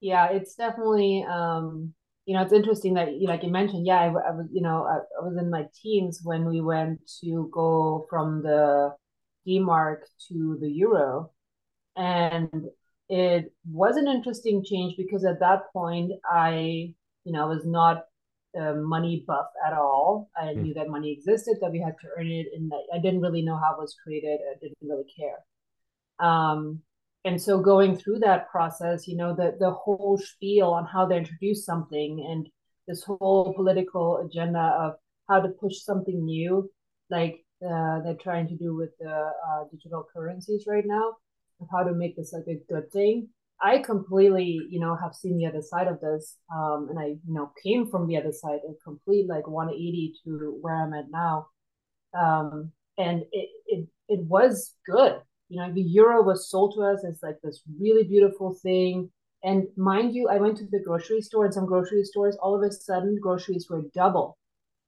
[0.00, 1.94] Yeah it's definitely um
[2.26, 4.84] you know it's interesting that you like you mentioned yeah i, I was you know
[4.84, 8.94] I, I, was in my teens when we went to go from the
[9.44, 11.33] d-mark to the euro
[11.96, 12.50] and
[13.08, 16.92] it was an interesting change because at that point i
[17.24, 18.04] you know was not
[18.56, 20.30] uh, money buff at all.
[20.36, 20.62] I mm.
[20.62, 23.56] knew that money existed that we had to earn it and i didn't really know
[23.56, 24.38] how it was created.
[24.48, 25.40] I didn't really care.
[26.20, 26.80] Um
[27.24, 31.16] and so going through that process you know the the whole spiel on how they
[31.16, 32.48] introduce something and
[32.86, 34.94] this whole political agenda of
[35.28, 36.70] how to push something new
[37.10, 41.16] like uh, they're trying to do with the uh, digital currencies right now
[41.70, 43.28] how to make this like a good thing
[43.62, 47.34] i completely you know have seen the other side of this um, and i you
[47.34, 51.46] know came from the other side a complete like 180 to where i'm at now
[52.18, 57.04] um, and it, it it was good you know, the euro was sold to us
[57.04, 59.10] as like this really beautiful thing.
[59.42, 62.62] And mind you, I went to the grocery store and some grocery stores, all of
[62.62, 64.38] a sudden groceries were double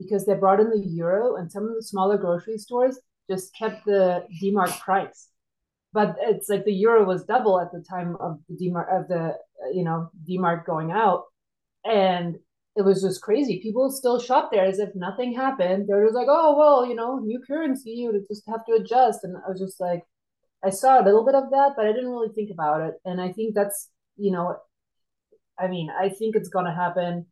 [0.00, 2.98] because they brought in the euro and some of the smaller grocery stores
[3.30, 5.28] just kept the D-mark price.
[5.96, 9.32] But it's like the euro was double at the time of the D-mark of the
[9.72, 11.22] you know D-mark going out.
[11.86, 12.36] And
[12.76, 13.60] it was just crazy.
[13.62, 15.86] People still shop there as if nothing happened.
[15.88, 19.20] They're just like, oh well, you know, new currency, you just have to adjust.
[19.24, 20.02] And I was just like,
[20.62, 22.94] I saw a little bit of that, but I didn't really think about it.
[23.06, 24.54] And I think that's, you know,
[25.58, 27.24] I mean, I think it's going to happen.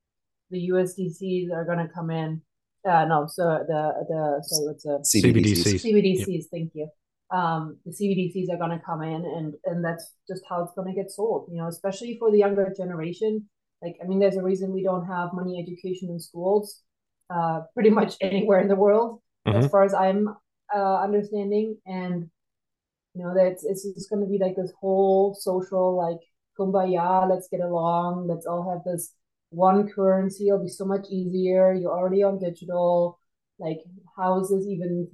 [0.51, 2.41] The USDCs are going to come in.
[2.89, 5.85] Uh, no, so the the sorry, what's the CBDCs?
[5.85, 6.27] CBDCs.
[6.29, 6.45] Yep.
[6.51, 6.89] Thank you.
[7.31, 10.89] Um, the CBDCs are going to come in, and and that's just how it's going
[10.89, 11.49] to get sold.
[11.51, 13.49] You know, especially for the younger generation.
[13.83, 16.81] Like, I mean, there's a reason we don't have money education in schools,
[17.29, 19.59] uh, pretty much anywhere in the world, mm-hmm.
[19.59, 20.29] as far as I'm
[20.75, 21.77] uh, understanding.
[21.87, 22.31] And
[23.15, 26.19] you know that it's, it's just going to be like this whole social like
[26.59, 29.13] kumbaya let's get along let's all have this
[29.51, 33.19] one currency it'll be so much easier you're already on digital
[33.59, 33.79] like
[34.17, 35.09] how is this even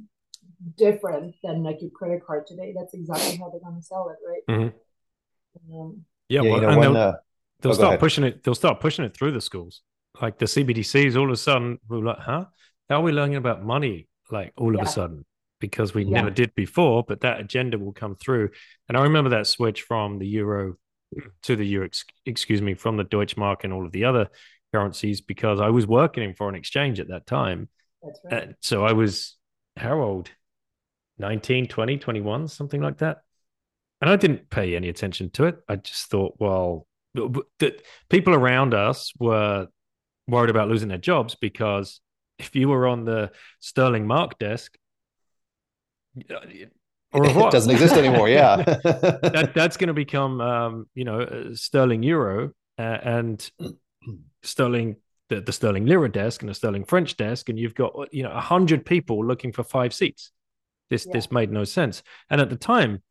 [0.77, 4.17] different than like your credit card today that's exactly how they're going to sell it
[4.29, 5.81] right mm-hmm.
[5.81, 7.13] um, yeah, yeah well, you know, when, they'll, uh,
[7.61, 9.83] they'll oh, start pushing it they'll start pushing it through the schools
[10.21, 12.45] like the cbdc's all of a sudden we're like huh
[12.89, 14.85] how are we learning about money like all of yeah.
[14.85, 15.25] a sudden
[15.61, 16.17] because we yeah.
[16.17, 18.51] never did before, but that agenda will come through.
[18.89, 20.77] And I remember that switch from the euro
[21.43, 21.89] to the euro,
[22.27, 24.29] excuse me, from the Deutschmark and all of the other
[24.73, 27.69] currencies because I was working in foreign exchange at that time.
[28.03, 28.49] That's right.
[28.49, 29.37] Uh, so I was
[29.77, 30.31] how old?
[31.21, 33.19] 19, 20, 21, something like that.
[34.01, 35.59] And I didn't pay any attention to it.
[35.69, 39.69] I just thought, well, that people around us were
[40.27, 42.01] worried about losing their jobs because
[42.39, 43.31] if you were on the
[43.61, 44.77] sterling mark desk
[47.13, 48.29] or it doesn't exist anymore.
[48.29, 53.51] Yeah, that, that's going to become, um, you know, uh, sterling euro uh, and
[54.43, 54.97] sterling
[55.29, 58.33] the, the sterling lira desk and the sterling French desk, and you've got you know
[58.33, 60.33] a hundred people looking for five seats.
[60.91, 61.13] This yeah.
[61.13, 62.03] this made no sense.
[62.29, 63.03] And at the time,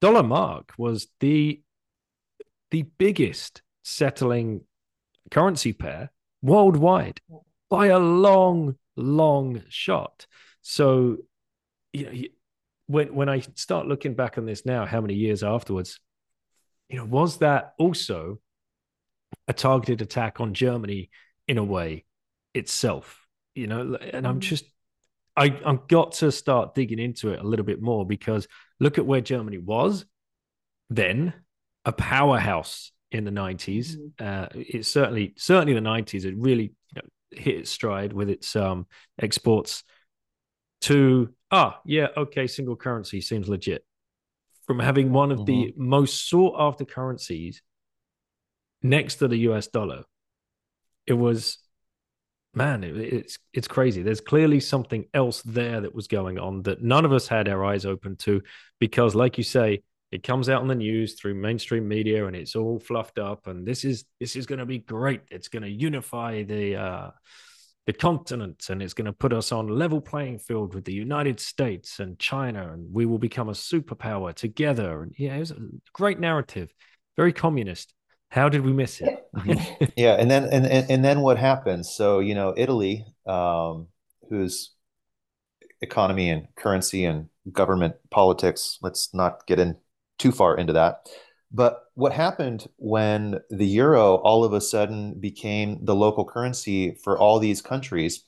[0.00, 1.62] dollar mark was the
[2.70, 4.62] the biggest settling
[5.30, 6.10] currency pair
[6.42, 7.20] worldwide
[7.70, 10.26] by a long, long shot.
[10.62, 11.18] So,
[11.92, 12.22] you know,
[12.86, 16.00] when when I start looking back on this now, how many years afterwards,
[16.88, 18.38] you know, was that also
[19.46, 21.10] a targeted attack on Germany
[21.46, 22.04] in a way
[22.54, 23.26] itself?
[23.54, 24.40] You know, and I'm mm.
[24.40, 24.64] just
[25.38, 28.48] I I've got to start digging into it a little bit more because
[28.80, 30.04] look at where Germany was
[30.90, 31.34] then,
[31.84, 33.96] a powerhouse in the 90s.
[33.96, 34.26] Mm-hmm.
[34.26, 36.24] Uh, it's certainly certainly the 90s.
[36.24, 38.86] It really you know, hit its stride with its um,
[39.20, 39.84] exports
[40.80, 43.84] to ah yeah okay single currency seems legit
[44.66, 45.46] from having one of mm-hmm.
[45.46, 47.62] the most sought after currencies
[48.82, 50.04] next to the US dollar
[51.06, 51.58] it was
[52.54, 54.02] man it, it's it's crazy.
[54.02, 57.64] There's clearly something else there that was going on that none of us had our
[57.64, 58.42] eyes open to
[58.78, 62.56] because like you say it comes out on the news through mainstream media and it's
[62.56, 65.22] all fluffed up and this is this is going to be great.
[65.30, 67.10] It's going to unify the uh
[67.86, 71.40] the continent and it's going to put us on level playing field with the united
[71.40, 75.02] states and china and we will become a superpower together.
[75.02, 75.56] And yeah it was a
[75.92, 76.72] great narrative.
[77.16, 77.92] Very communist
[78.30, 79.26] how did we miss it
[79.96, 83.86] yeah and then and, and and then what happens so you know italy um
[84.28, 84.74] whose
[85.80, 89.76] economy and currency and government politics let's not get in
[90.18, 91.08] too far into that.
[91.50, 97.18] But what happened when the euro all of a sudden became the local currency for
[97.18, 98.24] all these countries?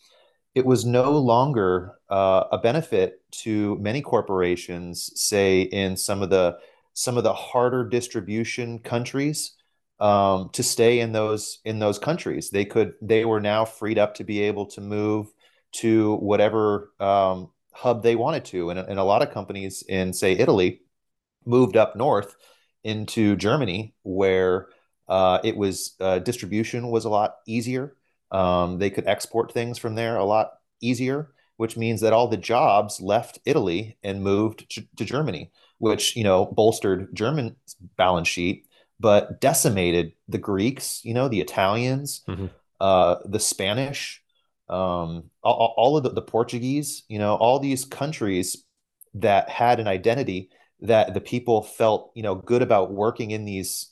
[0.55, 6.59] It was no longer uh, a benefit to many corporations, say in some of the
[6.93, 9.53] some of the harder distribution countries,
[10.01, 12.51] um, to stay in those in those countries.
[12.51, 15.33] They could they were now freed up to be able to move
[15.73, 20.33] to whatever um, hub they wanted to, and, and a lot of companies in say
[20.33, 20.83] Italy
[21.45, 22.35] moved up north
[22.85, 24.69] into Germany, where
[25.09, 27.97] uh, it was uh, distribution was a lot easier.
[28.31, 32.37] Um, they could export things from there a lot easier, which means that all the
[32.37, 37.57] jobs left Italy and moved to, to Germany, which you know bolstered German
[37.97, 38.67] balance sheet,
[39.01, 42.47] but decimated the Greeks, you know, the Italians, mm-hmm.
[42.81, 44.23] uh, the Spanish,
[44.69, 48.65] um, all, all, of the, the Portuguese, you know, all these countries
[49.15, 50.51] that had an identity
[50.83, 53.91] that the people felt you know good about working in these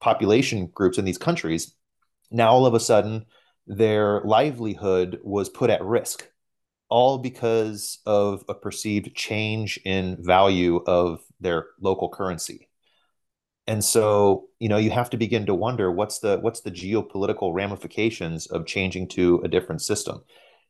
[0.00, 1.74] population groups in these countries
[2.30, 3.26] now all of a sudden
[3.66, 6.28] their livelihood was put at risk
[6.88, 12.68] all because of a perceived change in value of their local currency
[13.66, 17.54] and so you know you have to begin to wonder what's the what's the geopolitical
[17.54, 20.22] ramifications of changing to a different system.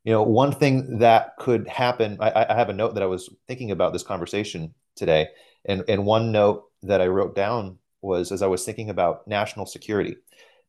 [0.05, 3.29] You know one thing that could happen I, I have a note that i was
[3.49, 5.29] thinking about this conversation today
[5.67, 9.67] and, and one note that I wrote down was as I was thinking about national
[9.67, 10.17] security,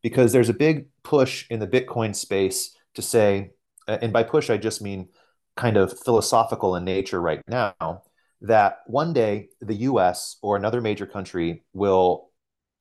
[0.02, 3.52] because there's a big push in the Bitcoin space to say,
[3.86, 5.08] and by push, I just mean
[5.56, 8.02] kind of philosophical in nature right now,
[8.40, 12.30] that one day the US or another major country will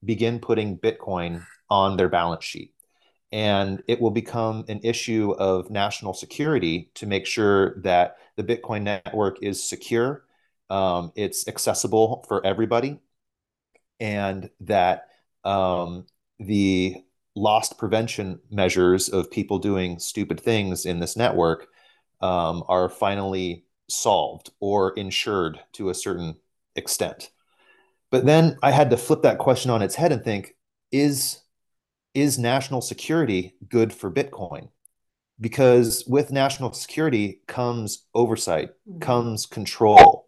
[0.05, 2.73] begin putting Bitcoin on their balance sheet.
[3.31, 8.83] And it will become an issue of national security to make sure that the Bitcoin
[8.83, 10.23] network is secure
[10.69, 12.99] um, it's accessible for everybody,
[13.99, 15.07] and that
[15.43, 16.05] um,
[16.39, 16.95] the
[17.35, 21.67] lost prevention measures of people doing stupid things in this network
[22.21, 26.35] um, are finally solved or insured to a certain
[26.75, 27.29] extent.
[28.09, 30.55] But then I had to flip that question on its head and think:
[30.91, 31.41] is
[32.13, 34.69] is national security good for Bitcoin?
[35.39, 38.99] Because with national security comes oversight, mm-hmm.
[38.99, 40.25] comes control,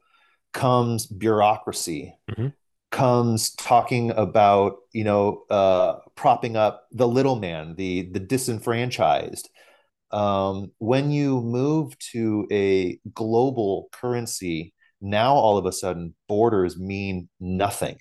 [0.53, 2.47] comes bureaucracy, mm-hmm.
[2.91, 9.49] comes talking about you know uh, propping up the little man, the the disenfranchised.
[10.11, 17.29] Um, when you move to a global currency, now all of a sudden borders mean
[17.39, 17.97] nothing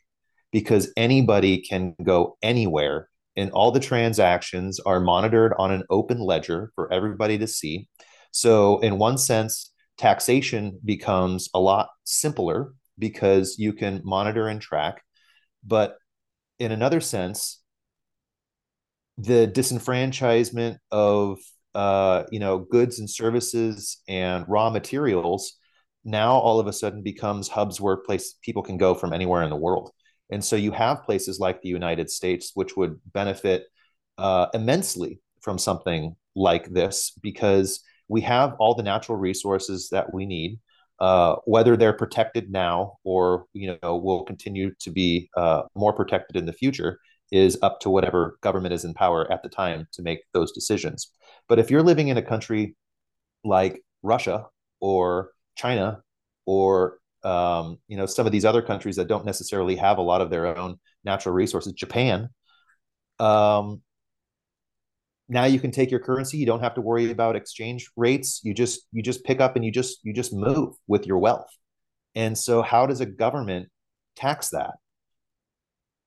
[0.52, 6.72] because anybody can go anywhere and all the transactions are monitored on an open ledger
[6.74, 7.88] for everybody to see.
[8.32, 15.02] So, in one sense, taxation becomes a lot simpler because you can monitor and track.
[15.64, 15.96] But
[16.58, 17.60] in another sense,
[19.18, 21.38] the disenfranchisement of
[21.78, 25.58] uh, you know goods and services and raw materials
[26.04, 29.50] now all of a sudden becomes hubs where place people can go from anywhere in
[29.50, 29.90] the world.
[30.30, 33.66] And so you have places like the United States, which would benefit
[34.16, 40.26] uh, immensely from something like this because we have all the natural resources that we
[40.26, 40.58] need.
[41.00, 46.34] Uh, whether they're protected now or you know will continue to be uh, more protected
[46.34, 46.98] in the future
[47.30, 51.10] is up to whatever government is in power at the time to make those decisions.
[51.48, 52.76] But if you're living in a country
[53.44, 54.46] like Russia
[54.80, 56.02] or China
[56.46, 60.20] or um, you know some of these other countries that don't necessarily have a lot
[60.20, 62.28] of their own natural resources, Japan,
[63.18, 63.82] um,
[65.28, 66.38] now you can take your currency.
[66.38, 68.40] You don't have to worry about exchange rates.
[68.42, 71.48] You just you just pick up and you just you just move with your wealth.
[72.14, 73.68] And so how does a government
[74.16, 74.74] tax that?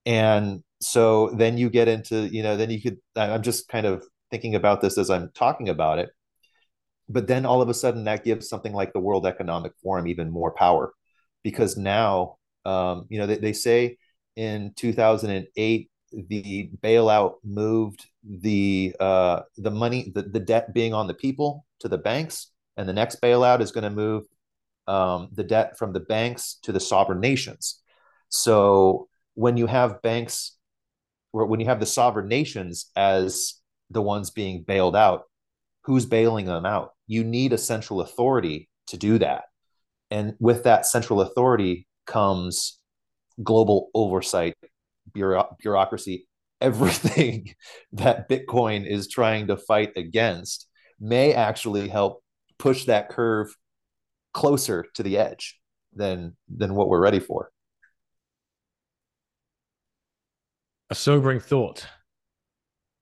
[0.06, 4.04] And so then you get into you know then you could i'm just kind of
[4.32, 6.10] thinking about this as i'm talking about it.
[7.10, 10.32] But then all of a sudden that gives something like the world economic forum even
[10.32, 10.94] more power.
[11.44, 13.98] Because now um, you know they, they say
[14.36, 21.14] in 2008 the bailout moved the uh, the money the, the debt being on the
[21.14, 22.48] people to the banks.
[22.78, 24.24] And the next bailout is going to move
[24.88, 27.82] um, the debt from the banks to the sovereign nations.
[28.30, 30.58] So when you have banks,
[31.34, 33.56] or when you have the sovereign nations as
[33.90, 35.24] the ones being bailed out,
[35.84, 36.92] who's bailing them out?
[37.08, 39.44] You need a central authority to do that.
[40.10, 42.80] And with that central authority comes
[43.42, 44.56] global oversight,
[45.14, 46.28] bureau- bureaucracy,
[46.62, 47.56] everything
[47.94, 50.68] that Bitcoin is trying to fight against
[51.00, 52.24] may actually help
[52.60, 53.56] push that curve
[54.34, 55.60] closer to the edge
[55.94, 57.52] than than what we're ready for.
[60.92, 61.88] A sobering thought.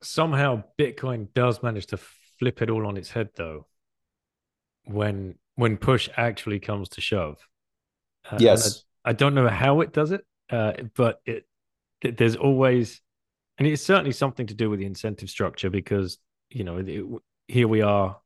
[0.04, 1.98] Somehow Bitcoin does manage to
[2.38, 3.66] flip it all on its head though
[4.86, 7.40] when when push actually comes to shove.
[8.30, 8.86] Uh, yes.
[9.04, 10.22] I, I, don't know how it does it,
[10.52, 11.48] uh, but it,
[12.02, 13.02] it, there's always
[13.58, 16.20] and it's certainly something to do with the incentive structure because
[16.52, 17.04] you know it,
[17.48, 18.18] here we are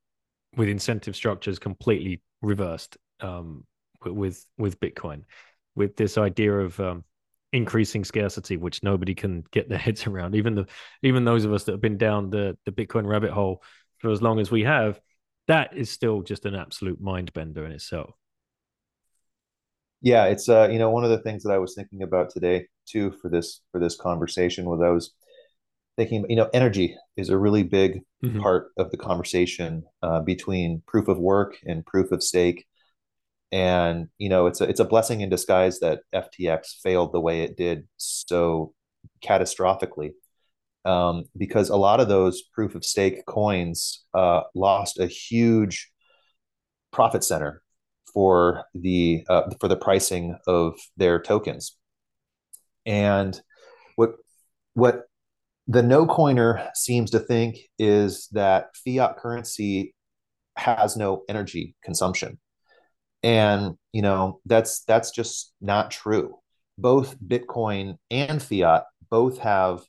[0.57, 3.65] with incentive structures completely reversed um,
[4.05, 5.23] with with Bitcoin,
[5.73, 7.05] with this idea of um,
[7.53, 10.35] increasing scarcity, which nobody can get their heads around.
[10.35, 10.65] Even the
[11.01, 13.63] even those of us that have been down the the Bitcoin rabbit hole
[13.99, 14.99] for as long as we have,
[15.47, 18.13] that is still just an absolute mind bender in itself.
[20.01, 22.67] Yeah, it's uh, you know, one of the things that I was thinking about today
[22.85, 25.13] too for this for this conversation was I was
[25.95, 28.41] thinking, you know, energy is a really big mm-hmm.
[28.41, 32.65] part of the conversation uh, between proof of work and proof of stake.
[33.53, 37.43] And you know, it's a it's a blessing in disguise that FTX failed the way
[37.43, 38.73] it did so
[39.23, 40.13] catastrophically,
[40.85, 45.91] um, because a lot of those proof of stake coins uh, lost a huge
[46.91, 47.61] profit center
[48.11, 51.77] for the uh, for the pricing of their tokens.
[52.87, 53.39] And
[53.97, 54.15] what
[54.73, 55.03] what
[55.67, 59.93] the no coiner seems to think is that fiat currency
[60.57, 62.39] has no energy consumption
[63.23, 66.35] and you know that's that's just not true
[66.77, 69.81] both bitcoin and fiat both have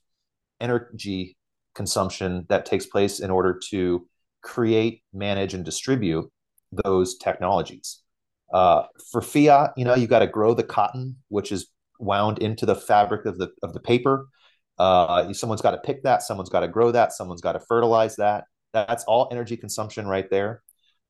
[0.61, 1.37] energy
[1.75, 4.07] consumption that takes place in order to
[4.43, 6.31] create manage and distribute
[6.85, 8.03] those technologies
[8.53, 11.69] uh, for fiat you know you got to grow the cotton which is
[11.99, 14.27] wound into the fabric of the of the paper
[14.79, 18.17] uh, someone's got to pick that, someone's got to grow that, someone's got to fertilize
[18.17, 18.45] that.
[18.73, 20.63] That's all energy consumption right there.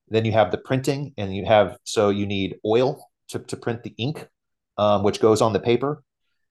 [0.08, 3.82] Then you have the printing, and you have so you need oil to, to print
[3.82, 4.28] the ink,
[4.76, 6.02] um, which goes on the paper.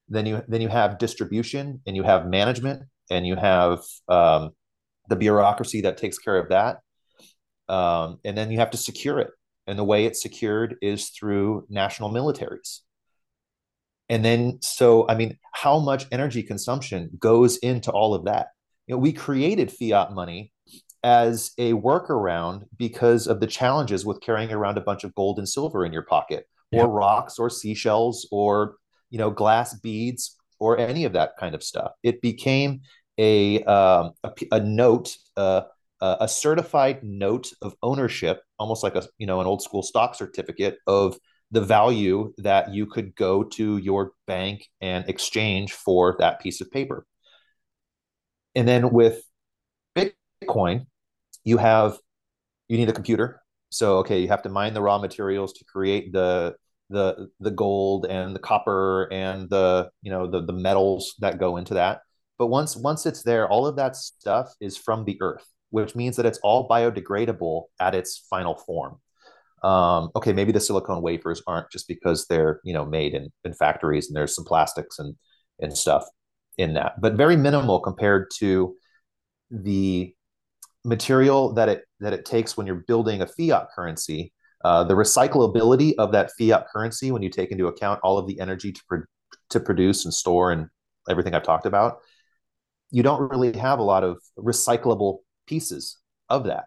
[0.09, 4.51] Then you then you have distribution, and you have management, and you have um,
[5.09, 6.79] the bureaucracy that takes care of that.
[7.69, 9.31] Um, and then you have to secure it,
[9.67, 12.79] and the way it's secured is through national militaries.
[14.09, 18.47] And then, so, I mean, how much energy consumption goes into all of that?
[18.85, 20.51] You know, we created fiat money
[21.03, 25.47] as a workaround because of the challenges with carrying around a bunch of gold and
[25.47, 28.75] silver in your pocket or rocks or seashells or,
[29.09, 31.91] you know, glass beads or any of that kind of stuff.
[32.01, 32.81] It became
[33.19, 35.63] a, um, a, a, note, uh,
[36.01, 40.77] a certified note of ownership, almost like a, you know, an old school stock certificate
[40.87, 41.17] of
[41.51, 46.71] the value that you could go to your bank and exchange for that piece of
[46.71, 47.05] paper.
[48.55, 49.21] And then with
[49.95, 50.87] Bitcoin,
[51.43, 51.97] you have
[52.67, 53.41] you need a computer.
[53.69, 56.55] So okay, you have to mine the raw materials to create the
[56.89, 61.57] the the gold and the copper and the you know the the metals that go
[61.57, 62.01] into that.
[62.37, 66.17] But once once it's there, all of that stuff is from the earth, which means
[66.17, 68.99] that it's all biodegradable at its final form
[69.63, 73.53] um, okay, maybe the silicone wafers aren't just because they're you know made in, in
[73.53, 75.15] factories and there's some plastics and
[75.59, 76.05] and stuff
[76.57, 78.75] in that, but very minimal compared to
[79.49, 80.13] the
[80.85, 84.33] material that it that it takes when you're building a fiat currency.
[84.63, 88.39] Uh, the recyclability of that fiat currency, when you take into account all of the
[88.39, 89.03] energy to pro-
[89.49, 90.67] to produce and store and
[91.09, 91.97] everything I've talked about,
[92.91, 95.97] you don't really have a lot of recyclable pieces
[96.29, 96.65] of that.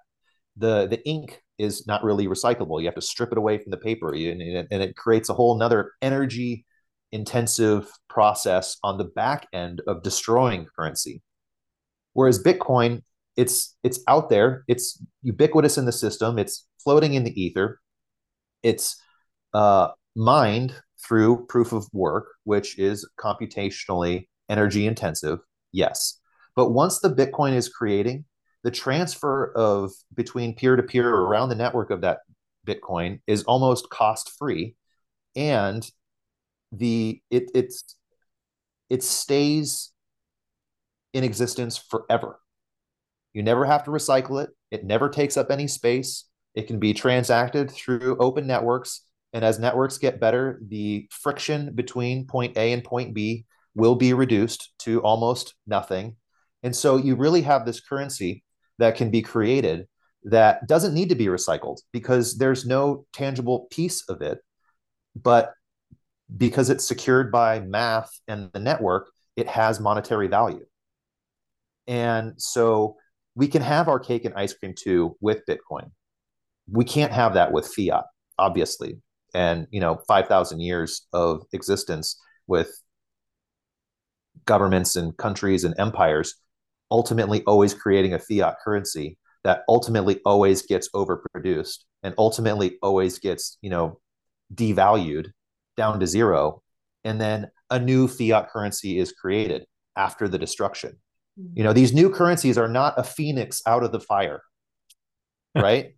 [0.56, 2.80] The the ink is not really recyclable.
[2.80, 5.56] You have to strip it away from the paper, and, and it creates a whole
[5.56, 6.66] another energy
[7.12, 11.22] intensive process on the back end of destroying currency.
[12.12, 13.02] Whereas Bitcoin,
[13.37, 17.80] it's it's out there, it's ubiquitous in the system, it's floating in the ether,
[18.62, 19.01] it's
[19.55, 20.74] uh, mined
[21.07, 25.39] through proof of work, which is computationally energy intensive.
[25.72, 26.18] Yes,
[26.55, 28.24] but once the Bitcoin is creating,
[28.64, 32.20] the transfer of between peer to peer around the network of that
[32.66, 34.76] Bitcoin is almost cost free,
[35.37, 35.89] and
[36.72, 37.97] the it it's
[38.89, 39.93] it stays
[41.12, 42.39] in existence forever.
[43.37, 44.49] You never have to recycle it.
[44.70, 46.24] It never takes up any space.
[46.55, 49.03] It can be transacted through open networks
[49.37, 54.14] And as networks get better, the friction between point A and point B will be
[54.14, 56.16] reduced to almost nothing.
[56.62, 58.45] And so you really have this currency
[58.78, 59.89] that can be created
[60.24, 64.39] that doesn't need to be recycled because there's no tangible piece of it.
[65.14, 65.53] But
[66.34, 70.64] because it's secured by math and the network, it has monetary value.
[71.87, 72.97] And so
[73.37, 75.93] we can have our cake and ice cream too with Bitcoin.
[76.68, 78.05] We can't have that with fiat,
[78.39, 78.99] obviously.
[79.34, 82.18] And you know, five thousand years of existence
[82.49, 82.70] with
[84.47, 86.34] governments and countries and empires
[86.91, 93.59] ultimately always creating a fiat currency that ultimately always gets overproduced and ultimately always gets
[93.61, 94.01] you know
[94.55, 95.30] devalued
[95.76, 96.62] down to zero
[97.05, 99.66] and then a new fiat currency is created
[99.97, 100.99] after the destruction
[101.37, 104.43] you know these new currencies are not a phoenix out of the fire
[105.55, 105.95] right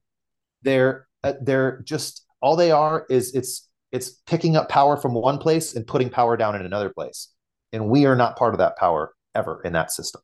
[0.62, 5.38] they're uh, they're just all they are is it's it's picking up power from one
[5.38, 7.32] place and putting power down in another place
[7.72, 10.20] and we are not part of that power ever in that system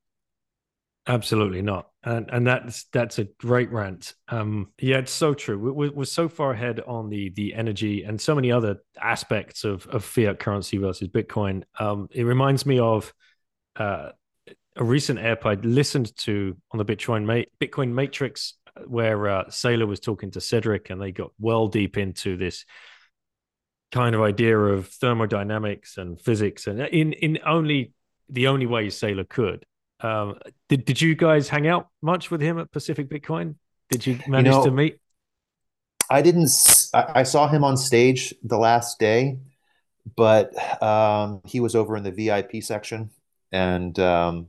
[1.07, 4.15] Absolutely not, and and that's that's a great rant.
[4.29, 5.59] Um, yeah, it's so true.
[5.59, 9.87] We, we're so far ahead on the the energy and so many other aspects of
[9.89, 11.65] of fiat currency versus Bitcoin.
[11.79, 13.13] Um, it reminds me of
[13.77, 14.13] uh,
[14.77, 18.55] a recent app I listened to on the Bitcoin Ma- Bitcoin Matrix,
[18.87, 22.65] where uh, Saylor was talking to Cedric, and they got well deep into this
[23.93, 27.93] kind of idea of thermodynamics and physics, and in in only
[28.29, 29.65] the only way Saylor could.
[30.01, 33.55] Um, did did you guys hang out much with him at Pacific Bitcoin?
[33.91, 34.99] Did you manage you know, to meet?
[36.11, 36.51] I didn't.
[36.93, 39.39] I, I saw him on stage the last day,
[40.17, 40.53] but
[40.83, 43.11] um, he was over in the VIP section,
[43.53, 44.49] and um,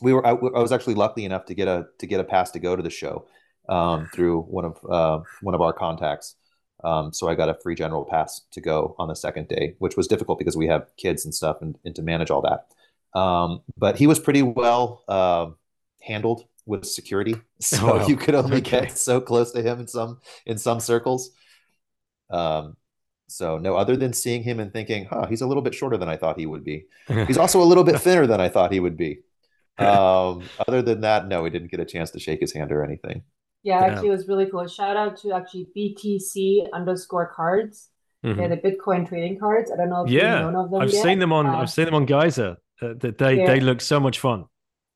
[0.00, 0.26] we were.
[0.26, 2.76] I, I, was actually lucky enough to get a to get a pass to go
[2.76, 3.26] to the show
[3.68, 6.36] um, through one of uh, one of our contacts.
[6.82, 9.96] Um, so I got a free general pass to go on the second day, which
[9.96, 13.18] was difficult because we have kids and stuff and, and to manage all that.
[13.18, 15.50] Um, but he was pretty well uh,
[16.00, 18.06] handled with security, so wow.
[18.06, 18.82] you could only okay.
[18.82, 21.30] get so close to him in some in some circles.
[22.30, 22.76] Um,
[23.26, 26.08] so no, other than seeing him and thinking, "Huh, he's a little bit shorter than
[26.08, 26.86] I thought he would be."
[27.26, 29.20] he's also a little bit thinner than I thought he would be.
[29.86, 32.84] Um, other than that, no, we didn't get a chance to shake his hand or
[32.84, 33.22] anything.
[33.62, 34.66] Yeah, actually, it was really cool.
[34.66, 37.88] Shout out to actually BTC underscore cards.
[38.24, 38.38] Mm-hmm.
[38.38, 39.70] They're the Bitcoin trading cards.
[39.70, 40.82] I don't know if yeah, you know of them.
[40.82, 41.02] I've yet.
[41.02, 41.46] seen them on.
[41.46, 42.56] Uh, I've seen them on Geyser.
[42.80, 43.46] Uh, they yeah.
[43.46, 44.44] they look so much fun.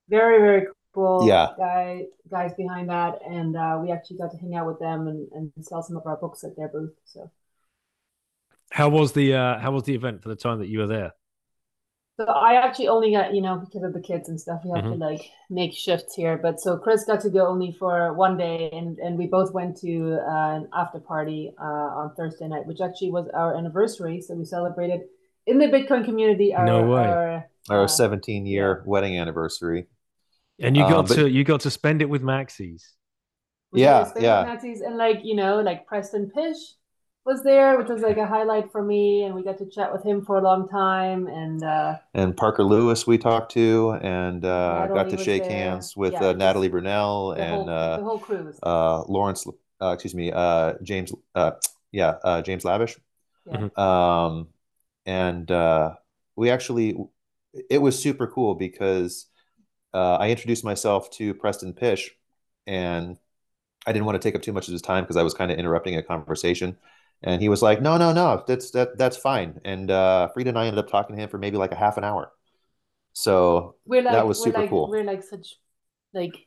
[0.09, 1.27] Very very cool.
[1.27, 5.09] Yeah, guy guys behind that, and uh, we actually got to hang out with them
[5.09, 6.93] and, and sell some of our books at their booth.
[7.05, 7.31] So,
[8.71, 11.13] how was the uh, how was the event for the time that you were there?
[12.17, 14.85] So I actually only got, you know, because of the kids and stuff, we have
[14.85, 15.01] mm-hmm.
[15.01, 16.39] to like make shifts here.
[16.41, 19.77] But so Chris got to go only for one day, and and we both went
[19.79, 24.21] to uh, an after party uh, on Thursday night, which actually was our anniversary.
[24.21, 25.01] So we celebrated
[25.47, 27.05] in the Bitcoin community our no way.
[27.05, 28.89] our, our uh, 17 year yeah.
[28.89, 29.89] wedding anniversary.
[30.61, 32.83] And you got um, to you got to spend it with Maxis.
[33.73, 34.45] yeah, yeah.
[34.45, 36.77] Maxis and like you know like Preston Pysh
[37.25, 40.05] was there, which was like a highlight for me, and we got to chat with
[40.05, 41.27] him for a long time.
[41.27, 45.53] And uh, and Parker Lewis we talked to, and uh, got to shake there.
[45.53, 48.53] hands with yeah, uh, Natalie Brunell and whole, uh, the whole crew.
[48.63, 49.47] Uh, Lawrence,
[49.81, 51.53] uh, excuse me, uh, James, uh,
[51.93, 52.97] yeah, uh, James Lavish.
[53.47, 53.57] Yeah.
[53.57, 53.81] Mm-hmm.
[53.81, 54.49] Um,
[55.07, 55.95] and uh,
[56.37, 56.97] we actually,
[57.71, 59.27] it was super cool because
[59.93, 62.11] uh, I introduced myself to Preston Pysh,
[62.67, 63.17] and
[63.87, 65.51] I didn't want to take up too much of his time because I was kind
[65.51, 66.77] of interrupting a conversation.
[67.25, 70.59] And he was like, "No, no, no, that's that that's fine." And uh, Frida and
[70.59, 72.31] I ended up talking to him for maybe like a half an hour.
[73.15, 74.91] So like, that was super like, cool.
[74.91, 75.55] We're like such
[76.13, 76.47] like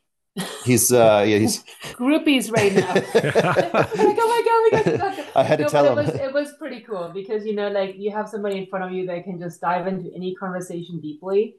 [0.64, 1.64] he's uh yeah he's
[1.94, 2.94] groupies right now.
[2.94, 5.98] like, oh my god, we got to I had to no, tell him.
[5.98, 8.86] It was, it was pretty cool because you know, like you have somebody in front
[8.86, 11.56] of you that can just dive into any conversation deeply.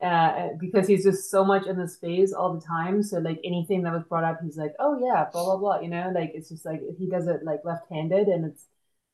[0.00, 3.02] Uh, because he's just so much in the space all the time.
[3.02, 5.88] So like anything that was brought up, he's like, "Oh yeah, blah blah blah," you
[5.88, 6.12] know.
[6.14, 8.66] Like it's just like he does it like left-handed, and it's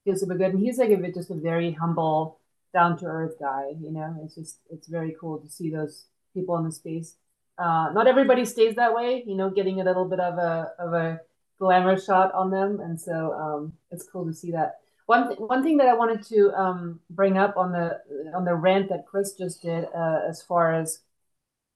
[0.04, 0.52] feels super good.
[0.52, 2.38] And he's like a just a very humble,
[2.74, 3.70] down to earth guy.
[3.80, 7.16] You know, it's just it's very cool to see those people in the space.
[7.56, 9.24] Uh, not everybody stays that way.
[9.26, 11.20] You know, getting a little bit of a of a
[11.58, 14.80] glamour shot on them, and so um, it's cool to see that.
[15.06, 18.00] One th- one thing that I wanted to um, bring up on the
[18.34, 21.00] on the rant that Chris just did, uh, as far as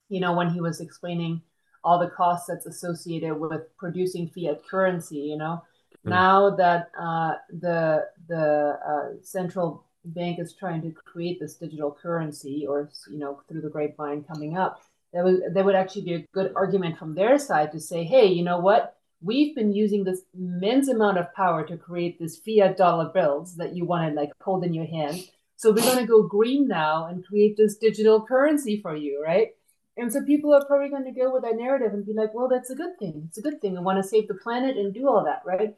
[0.08, 1.42] you know, when he was explaining
[1.84, 5.62] all the costs that's associated with producing fiat currency, you know,
[6.06, 6.10] mm.
[6.10, 12.66] now that uh, the the uh, central bank is trying to create this digital currency,
[12.66, 16.26] or you know, through the grapevine coming up, that would that would actually be a
[16.32, 18.97] good argument from their side to say, hey, you know what?
[19.20, 23.74] We've been using this immense amount of power to create this fiat dollar bills that
[23.74, 25.20] you want to like hold in your hand.
[25.56, 29.48] So we're going to go green now and create this digital currency for you, right?
[29.96, 32.48] And so people are probably going to go with that narrative and be like, well,
[32.48, 33.24] that's a good thing.
[33.26, 33.76] It's a good thing.
[33.76, 35.74] I want to save the planet and do all that, right?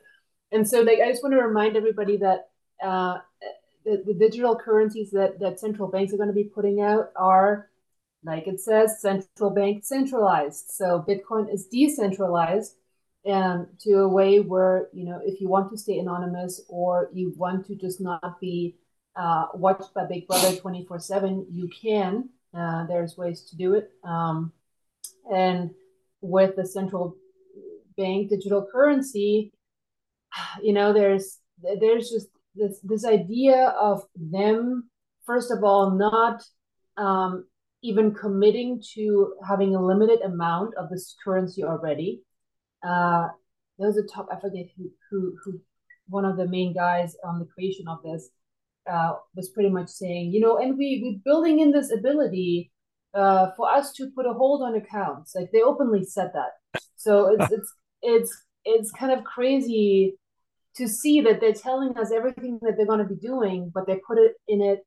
[0.53, 2.51] And so like I just want to remind everybody that
[2.85, 3.19] uh,
[3.85, 7.71] the, the digital currencies that, that central banks are going to be putting out are
[8.23, 12.75] like it says central bank centralized so bitcoin is decentralized
[13.25, 17.33] and to a way where you know if you want to stay anonymous or you
[17.37, 18.77] want to just not be
[19.17, 23.91] uh, watched by big brother 24 7 you can uh, there's ways to do it
[24.05, 24.53] um,
[25.33, 25.71] and
[26.21, 27.17] with the central
[27.97, 29.53] bank digital currency
[30.63, 31.39] you know there's
[31.81, 34.89] there's just this this idea of them
[35.27, 36.43] first of all not
[36.97, 37.45] um,
[37.83, 42.23] even committing to having a limited amount of this currency already.
[42.83, 43.29] Uh,
[43.79, 45.61] there was a talk I forget who who who
[46.09, 48.31] one of the main guys on the creation of this
[48.91, 52.73] uh, was pretty much saying, you know, and we we're building in this ability
[53.15, 55.35] uh, for us to put a hold on accounts.
[55.35, 56.81] Like they openly said that.
[56.97, 60.17] So it's it's it's it's kind of crazy
[60.77, 63.99] to see that they're telling us everything that they're going to be doing, but they
[64.07, 64.81] put it in it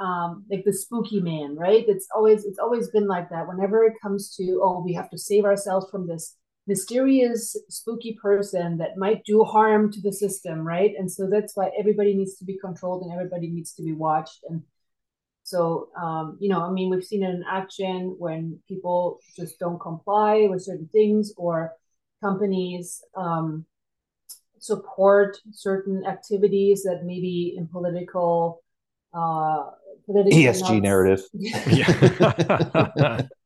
[0.00, 1.84] um, like the spooky man, right?
[1.86, 3.46] It's always it's always been like that.
[3.46, 8.78] Whenever it comes to oh, we have to save ourselves from this mysterious spooky person
[8.78, 10.92] that might do harm to the system, right?
[10.96, 14.44] And so that's why everybody needs to be controlled and everybody needs to be watched.
[14.48, 14.62] And
[15.42, 19.80] so um, you know, I mean, we've seen it in action when people just don't
[19.80, 21.72] comply with certain things or
[22.22, 23.66] companies um,
[24.58, 28.62] support certain activities that maybe in political
[29.12, 29.64] uh,
[30.08, 31.22] ESG narrative.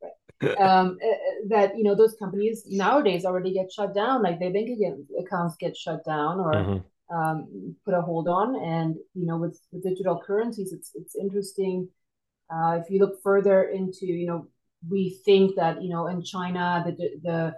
[0.58, 1.16] um, eh, eh,
[1.48, 4.68] that you know those companies nowadays already get shut down, like their bank
[5.18, 7.16] accounts get shut down or mm-hmm.
[7.16, 8.56] um, put a hold on.
[8.56, 11.88] And you know, with, with digital currencies, it's it's interesting.
[12.50, 14.46] Uh, if you look further into, you know,
[14.88, 17.54] we think that you know in China the the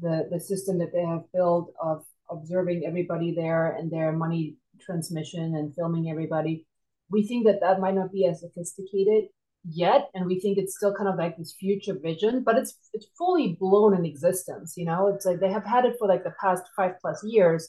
[0.00, 5.54] the the system that they have built of observing everybody there and their money transmission
[5.54, 6.66] and filming everybody
[7.12, 9.24] we think that that might not be as sophisticated
[9.64, 13.06] yet and we think it's still kind of like this future vision but it's it's
[13.16, 15.06] fully blown in existence you know?
[15.08, 17.68] It's like they have had it for like the past five plus years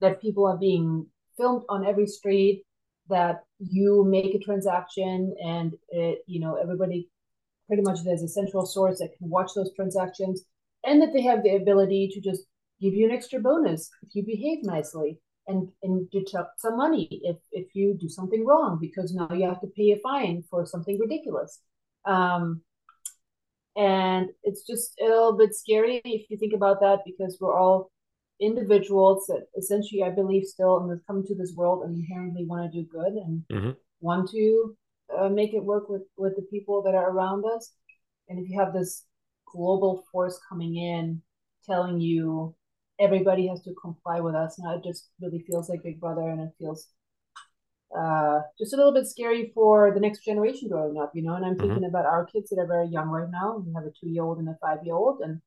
[0.00, 1.06] that people are being
[1.36, 2.64] filmed on every street
[3.08, 7.08] that you make a transaction and it you know everybody
[7.66, 10.44] pretty much there's a central source that can watch those transactions
[10.84, 12.42] and that they have the ability to just
[12.80, 17.36] give you an extra bonus if you behave nicely and and deduct some money if
[17.52, 20.98] if you do something wrong because now you have to pay a fine for something
[20.98, 21.60] ridiculous
[22.04, 22.60] um,
[23.76, 27.90] and it's just a little bit scary if you think about that because we're all
[28.40, 32.70] individuals that essentially i believe still and have come to this world and inherently want
[32.70, 33.70] to do good and mm-hmm.
[34.00, 34.76] want to
[35.16, 37.72] uh, make it work with with the people that are around us
[38.28, 39.04] and if you have this
[39.50, 41.22] global force coming in
[41.64, 42.54] telling you
[42.98, 44.58] everybody has to comply with us.
[44.58, 46.88] Now it just really feels like big brother and it feels
[47.96, 51.34] uh, just a little bit scary for the next generation growing up you know?
[51.34, 51.68] And i'm mm-hmm.
[51.68, 53.62] thinking about our kids that are very young right now.
[53.64, 55.40] We have a two year old and a five year old and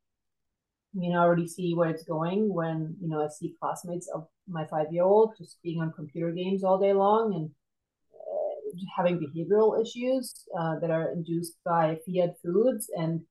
[0.93, 4.27] you know I already see where it's going when you know i see classmates of
[4.47, 7.49] my five year old just being on computer games all day long and
[8.15, 13.21] uh, having behavioral issues uh, that are induced by fiat foods and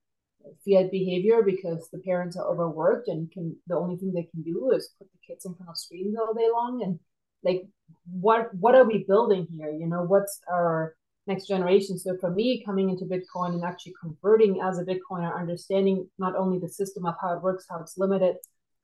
[0.65, 4.71] fiat behavior because the parents are overworked and can the only thing they can do
[4.71, 6.81] is put the kids in front of screens all day long.
[6.83, 6.99] And
[7.43, 7.63] like
[8.11, 9.71] what what are we building here?
[9.71, 10.95] You know what's our
[11.27, 11.99] next generation?
[11.99, 16.59] So for me coming into bitcoin and actually converting as a bitcoiner understanding not only
[16.59, 18.35] the system of how it works how it's limited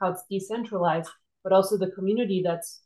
[0.01, 1.09] how it's decentralized
[1.45, 2.81] but also the community that's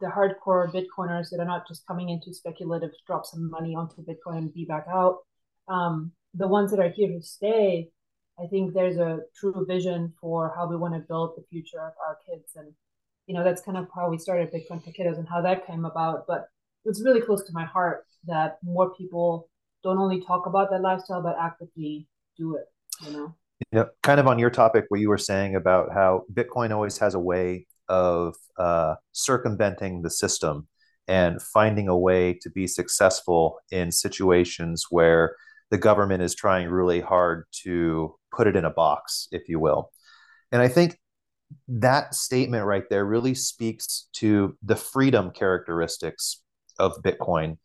[0.00, 4.36] the hardcore bitcoiners that are not just coming into speculative drop some money onto bitcoin
[4.38, 5.20] and be back out.
[5.68, 7.88] Um, the ones that are here to stay
[8.38, 11.92] I think there's a true vision for how we want to build the future of
[12.06, 12.52] our kids.
[12.56, 12.72] And,
[13.26, 15.84] you know, that's kind of how we started Bitcoin for Kiddos and how that came
[15.84, 16.26] about.
[16.26, 16.48] But
[16.84, 19.48] it's really close to my heart that more people
[19.84, 22.64] don't only talk about that lifestyle, but actively do it,
[23.04, 23.34] you know?
[23.70, 27.14] Yeah, kind of on your topic where you were saying about how Bitcoin always has
[27.14, 30.66] a way of uh, circumventing the system
[31.08, 35.36] and finding a way to be successful in situations where
[35.72, 39.90] the government is trying really hard to put it in a box, if you will.
[40.52, 40.98] And I think
[41.66, 46.42] that statement right there really speaks to the freedom characteristics
[46.78, 47.56] of Bitcoin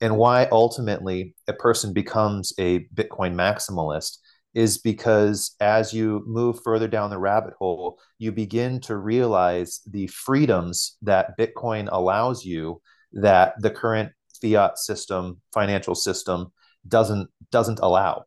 [0.00, 4.18] and why ultimately a person becomes a Bitcoin maximalist
[4.54, 10.06] is because as you move further down the rabbit hole, you begin to realize the
[10.06, 12.80] freedoms that Bitcoin allows you
[13.12, 16.52] that the current fiat system, financial system
[16.88, 18.24] doesn't doesn't allow.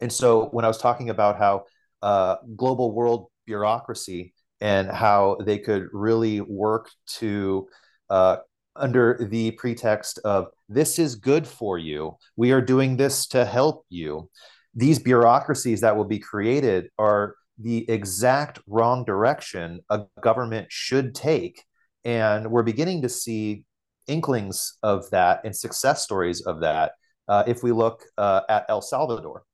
[0.00, 1.64] And so when I was talking about how
[2.02, 7.68] uh, global world bureaucracy and how they could really work to
[8.10, 8.36] uh,
[8.76, 12.16] under the pretext of this is good for you.
[12.36, 14.30] We are doing this to help you
[14.78, 21.64] these bureaucracies that will be created are the exact wrong direction a government should take.
[22.04, 23.64] And we're beginning to see
[24.06, 26.92] inklings of that and success stories of that
[27.28, 29.44] uh, if we look uh, at el salvador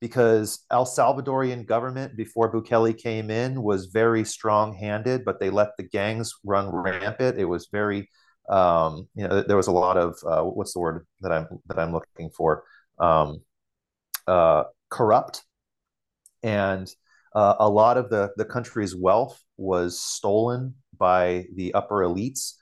[0.00, 5.84] because El Salvadorian government before Bukele came in was very strong-handed, but they let the
[5.84, 7.38] gangs run rampant.
[7.38, 8.08] It was very,
[8.48, 11.78] um, you know, there was a lot of uh, what's the word that I'm that
[11.78, 12.64] I'm looking for,
[12.98, 13.40] um,
[14.26, 15.44] uh, corrupt,
[16.42, 16.88] and
[17.34, 22.52] uh, a lot of the the country's wealth was stolen by the upper elites.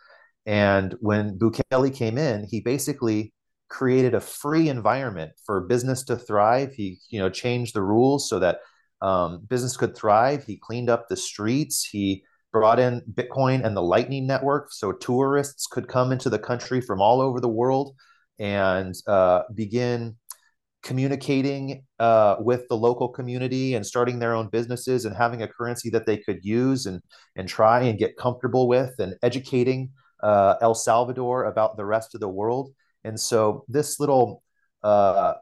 [0.46, 3.33] And when Bukele came in, he basically
[3.74, 6.72] created a free environment for business to thrive.
[6.72, 8.60] He, you know, changed the rules so that
[9.02, 10.44] um, business could thrive.
[10.44, 11.84] He cleaned up the streets.
[11.84, 12.22] He
[12.52, 17.00] brought in Bitcoin and the Lightning Network so tourists could come into the country from
[17.00, 17.96] all over the world
[18.38, 20.16] and uh, begin
[20.84, 25.90] communicating uh, with the local community and starting their own businesses and having a currency
[25.90, 27.00] that they could use and
[27.34, 29.90] and try and get comfortable with and educating
[30.22, 32.70] uh, El Salvador about the rest of the world.
[33.04, 34.42] And so this little
[34.82, 35.34] uh,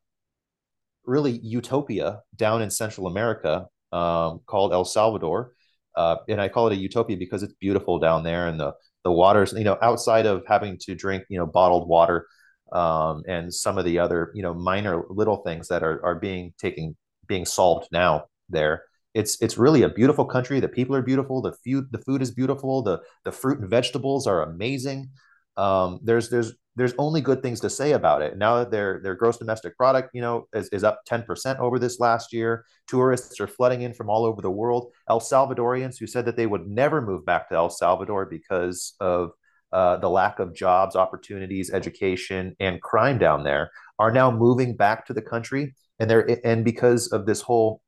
[1.04, 5.52] really utopia down in Central America um, called El Salvador,
[5.96, 8.72] uh, and I call it a utopia because it's beautiful down there, and the
[9.04, 12.26] the waters, you know, outside of having to drink, you know, bottled water
[12.72, 16.52] um, and some of the other, you know, minor little things that are are being
[16.58, 16.96] taken
[17.26, 18.84] being solved now there.
[19.14, 20.60] It's it's really a beautiful country.
[20.60, 21.42] The people are beautiful.
[21.42, 22.82] The food the food is beautiful.
[22.82, 25.10] The the fruit and vegetables are amazing.
[25.56, 28.38] Um, there's there's there's only good things to say about it.
[28.38, 32.00] Now that their their gross domestic product, you know, is, is up 10% over this
[32.00, 32.64] last year.
[32.86, 34.92] Tourists are flooding in from all over the world.
[35.08, 39.32] El Salvadorians who said that they would never move back to El Salvador because of
[39.72, 45.06] uh, the lack of jobs, opportunities, education, and crime down there are now moving back
[45.06, 45.74] to the country.
[45.98, 47.82] And they're and because of this whole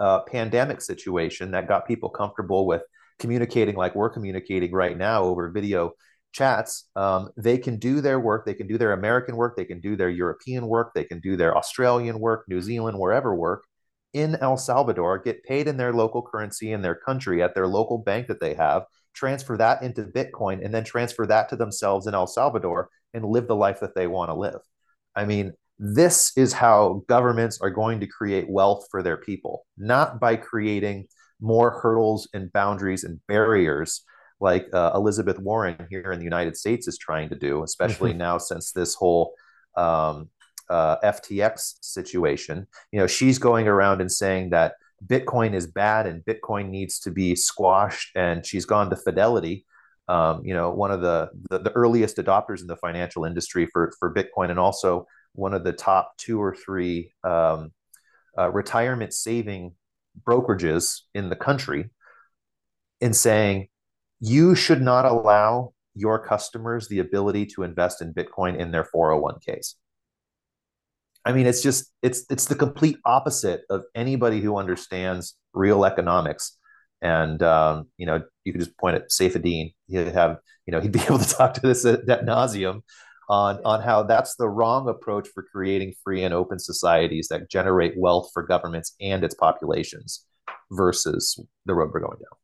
[0.00, 2.82] uh, pandemic situation that got people comfortable with
[3.20, 5.92] communicating like we're communicating right now over video
[6.32, 8.44] chats, um, they can do their work.
[8.44, 9.56] They can do their American work.
[9.56, 10.92] They can do their European work.
[10.94, 13.64] They can do their Australian work, New Zealand, wherever work
[14.12, 17.98] in El Salvador, get paid in their local currency in their country at their local
[17.98, 22.14] bank that they have, transfer that into Bitcoin, and then transfer that to themselves in
[22.14, 24.60] El Salvador and live the life that they want to live.
[25.14, 30.20] I mean, this is how governments are going to create wealth for their people, not
[30.20, 31.06] by creating
[31.40, 34.02] more hurdles and boundaries and barriers
[34.42, 38.38] like uh, Elizabeth Warren here in the United States is trying to do, especially now
[38.38, 39.34] since this whole
[39.76, 40.28] um,
[40.68, 42.66] uh, FTX situation.
[42.90, 44.74] You know, she's going around and saying that
[45.06, 49.64] Bitcoin is bad and Bitcoin needs to be squashed, and she's gone to Fidelity.
[50.08, 53.92] Um, you know, one of the, the, the earliest adopters in the financial industry for
[53.98, 57.72] for Bitcoin, and also one of the top two or three um,
[58.36, 59.74] uh, retirement saving
[60.24, 61.90] brokerages in the country,
[63.00, 63.68] in saying
[64.22, 69.74] you should not allow your customers the ability to invest in Bitcoin in their 401ks.
[71.24, 76.56] I mean, it's just it's it's the complete opposite of anybody who understands real economics.
[77.00, 79.74] And um, you know, you could just point at Saifedean.
[79.88, 82.82] He'd have you know he'd be able to talk to this at, at nauseum
[83.28, 87.94] on on how that's the wrong approach for creating free and open societies that generate
[87.96, 90.24] wealth for governments and its populations
[90.70, 92.41] versus the road we're going down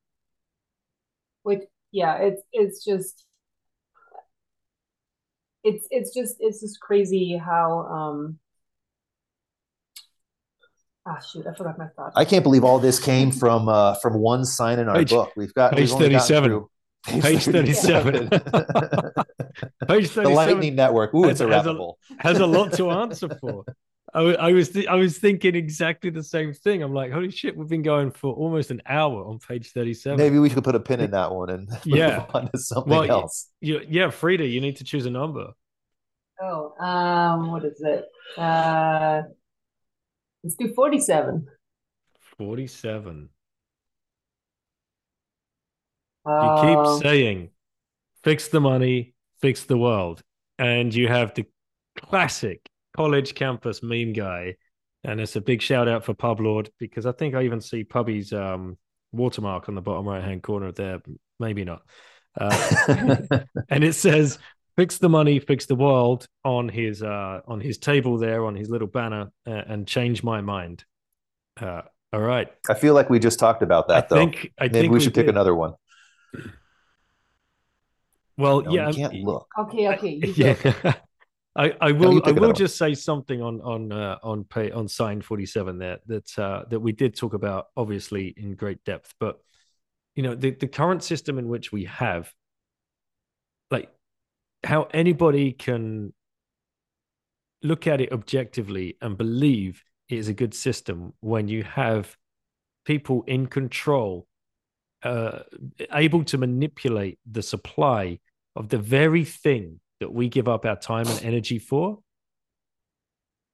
[1.49, 3.25] which yeah it's it's just
[5.65, 8.39] it's it's just it's just crazy how um
[11.07, 12.13] ah shoot i forgot my thought.
[12.15, 15.33] I can't believe all this came from uh from one sign in our page, book.
[15.37, 16.67] We've got page 37
[17.07, 21.15] page 37 page 37 the lightning network.
[21.15, 23.65] Ooh, it's a has, a, has a lot to answer for
[24.15, 26.83] I, I was th- I was thinking exactly the same thing.
[26.83, 30.17] I'm like, holy shit, we've been going for almost an hour on page 37.
[30.17, 33.11] Maybe we should put a pin in that one and yeah, on to something well,
[33.11, 33.49] else.
[33.61, 35.53] You, yeah, Frida, you need to choose a number.
[36.41, 38.05] Oh, um, what is it?
[38.39, 39.23] Uh,
[40.43, 41.47] let's do 47.
[42.39, 43.29] 47.
[46.25, 47.51] Um, you keep um, saying,
[48.23, 50.23] fix the money, fix the world.
[50.59, 51.47] And you have the
[51.97, 54.57] classic college campus meme guy
[55.05, 57.85] And it's a big shout out for Pub Lord because I think I even see
[57.85, 58.79] Pubby's um,
[59.13, 61.01] watermark on the bottom right hand corner there.
[61.41, 61.83] Maybe not.
[62.39, 63.17] Uh,
[63.71, 64.39] and it says
[64.77, 68.71] fix the money, fix the world on his uh, on his table there on his
[68.71, 70.85] little banner uh, and change my mind.
[71.61, 71.83] Uh,
[72.13, 72.49] all right.
[72.69, 74.17] I feel like we just talked about that I though.
[74.17, 75.75] think I Maybe think we should pick another one.
[78.37, 79.49] Well, No, yeah, you can't look.
[79.59, 80.11] Okay, okay.
[80.11, 80.57] You yeah.
[81.59, 85.21] I, I will I will just say something on on uh, on pay on sign
[85.21, 89.41] 47 there that uh, that we did talk about obviously in great depth but
[90.15, 92.33] you know the, the current system in which we have
[93.73, 93.91] like
[94.63, 96.13] how anybody can
[97.63, 102.17] look at it objectively and believe it is a good system when you have
[102.85, 104.29] people in control
[105.03, 105.41] uh,
[105.93, 108.21] able to manipulate the supply
[108.55, 111.99] of the very thing that we give up our time and energy for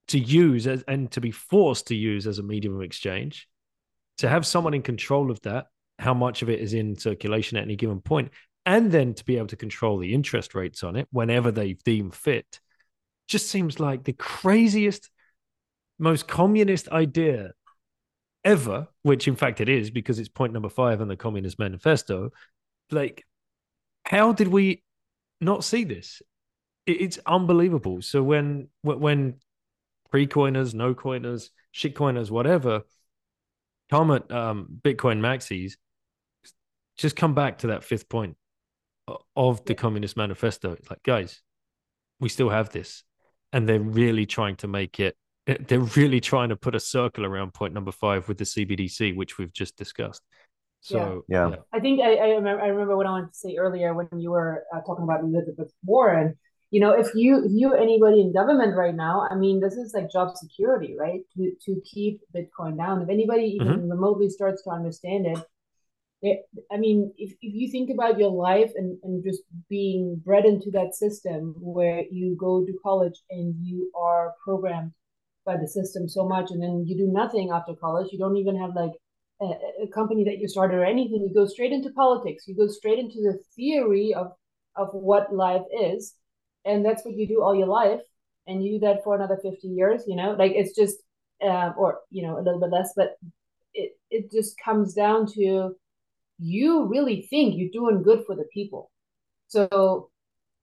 [0.09, 3.49] to use as, and to be forced to use as a medium of exchange
[4.19, 5.67] to have someone in control of that
[5.99, 8.31] how much of it is in circulation at any given point
[8.67, 12.11] and then to be able to control the interest rates on it whenever they deem
[12.11, 12.61] fit
[13.29, 15.11] just seems like the craziest
[15.99, 17.53] most communist idea
[18.45, 22.31] ever which in fact it is because it's point number 5 in the communist manifesto.
[22.91, 23.25] Like
[24.05, 24.83] how did we
[25.41, 26.21] not see this
[26.87, 29.35] it's unbelievable so when when
[30.11, 32.83] pre-coiners no coiners shit coiners whatever
[33.91, 35.73] come at um, bitcoin maxis
[36.97, 38.37] just come back to that fifth point
[39.37, 41.43] of the communist manifesto it's like guys
[42.21, 43.03] we still have this
[43.53, 45.17] and they're really trying to make it
[45.47, 49.37] they're really trying to put a circle around point number five with the cbdc which
[49.37, 50.23] we've just discussed
[50.85, 51.49] so Yeah.
[51.49, 51.57] Yeah.
[51.73, 54.31] I think I, I remember I remember what I wanted to say earlier when you
[54.33, 56.37] were uh, talking about Elizabeth Warren.
[56.75, 59.95] You know, if you if you anybody in government right now, I mean, this is
[59.95, 61.21] like job security, right?
[61.37, 63.01] To to keep Bitcoin down.
[63.01, 63.91] If anybody even mm-hmm.
[63.91, 65.39] remotely starts to understand it,
[66.21, 66.39] it
[66.73, 70.73] I mean, if, if you think about your life and, and just being bred into
[70.73, 74.91] that system where you go to college and you are programmed
[75.47, 78.59] by the system so much and then you do nothing after college, you don't even
[78.59, 78.95] have like
[79.41, 82.69] a, a company that you started or anything you go straight into politics you go
[82.69, 84.29] straight into the theory of
[84.77, 86.15] of what life is
[86.65, 88.01] and that's what you do all your life
[88.47, 90.97] and you do that for another 50 years you know like it's just
[91.43, 93.17] uh, or you know a little bit less but
[93.75, 95.75] it it just comes down to
[96.39, 98.91] you really think you're doing good for the people
[99.49, 100.11] so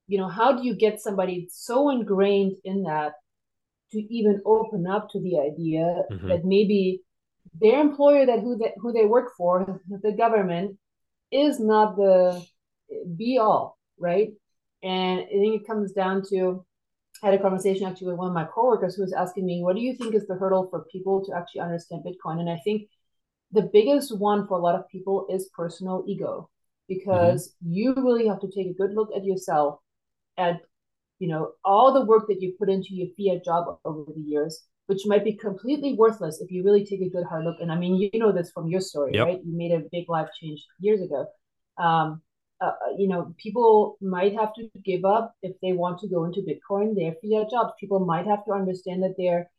[0.07, 3.13] you know how do you get somebody so ingrained in that
[3.91, 6.27] to even open up to the idea Mhm.
[6.29, 7.01] that maybe
[7.59, 10.77] their employer that who that who they work for, the government,
[11.31, 12.41] is not the
[13.17, 14.33] be all, right?
[14.83, 16.65] And I think it comes down to
[17.23, 19.75] I had a conversation actually with one of my coworkers who was asking me, what
[19.75, 22.39] do you think is the hurdle for people to actually understand Bitcoin?
[22.39, 22.87] And I think
[23.51, 26.49] the biggest one for a lot of people is personal ego
[26.87, 29.79] because you really have to take a good look at yourself
[30.37, 30.61] at
[31.19, 34.63] you know all the work that you put into your fiat job over the years
[34.87, 37.75] which might be completely worthless if you really take a good hard look and i
[37.75, 39.27] mean you know this from your story Yep.
[39.27, 41.25] right you made a big life change years ago
[41.77, 42.21] um,
[42.61, 46.41] uh, you know people might have to give up if they want to go into
[46.41, 47.73] bitcoin their fiat jobs.
[47.79, 49.49] People might have to understand that they're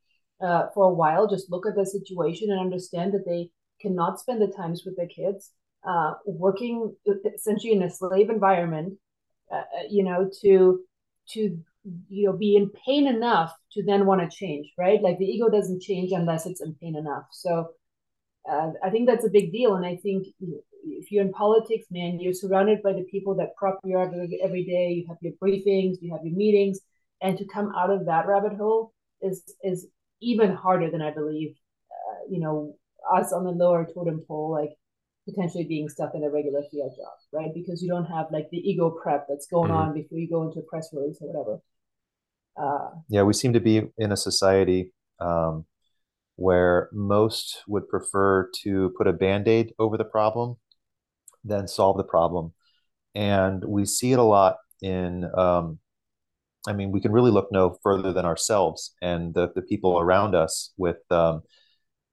[0.40, 3.50] uh, for a while just look at the situation and understand that they
[3.80, 5.50] cannot spend the times with their kids
[5.86, 6.94] uh, working
[7.34, 8.94] essentially in a slave environment
[9.52, 10.80] uh, you know to
[11.28, 11.58] to
[12.08, 15.02] you know be in pain enough to then want to change right?
[15.02, 17.24] Like the ego doesn't change unless it's in pain enough.
[17.32, 17.70] So
[18.50, 20.26] uh, i think that's a big deal and i think
[20.84, 24.12] if you're in politics man you're surrounded by the people that prop you up
[24.42, 26.80] every, day you have your briefings you have your meetings
[27.20, 29.86] and to come out of that rabbit hole is is
[30.20, 31.54] even harder than i believe
[31.90, 32.74] uh, you know
[33.14, 34.70] us on the lower totem pole like
[35.28, 37.54] potentially being stuck in a regular field job, right?
[37.54, 39.76] Because you don't have like the ego prep that's going Mhm.
[39.76, 41.62] on before you go into a press release or whatever.
[42.56, 45.64] Uh, Yeah, we seem to be in a society um,
[46.42, 50.56] where most would prefer to put a band-aid over the problem
[51.44, 52.52] than solve the problem.
[53.14, 55.78] And we see it a lot in, um,
[56.66, 60.34] I mean, we can really look no further than ourselves and the, the people around
[60.34, 61.42] us with um,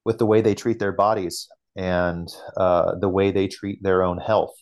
[0.06, 2.28] with the way they treat their bodies and
[2.58, 4.54] uh, the way they treat their own health.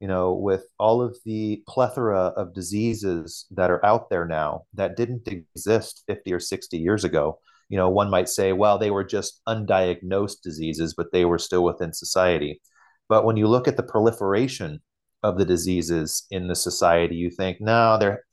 [0.00, 4.96] You know, with all of the plethora of diseases that are out there now that
[4.96, 7.40] didn't exist 50 or 60 years ago.
[7.68, 11.64] You know, one might say, well, they were just undiagnosed diseases, but they were still
[11.64, 12.60] within society.
[13.08, 14.80] But when you look at the proliferation
[15.22, 18.24] of the diseases in the society, you think, no, they're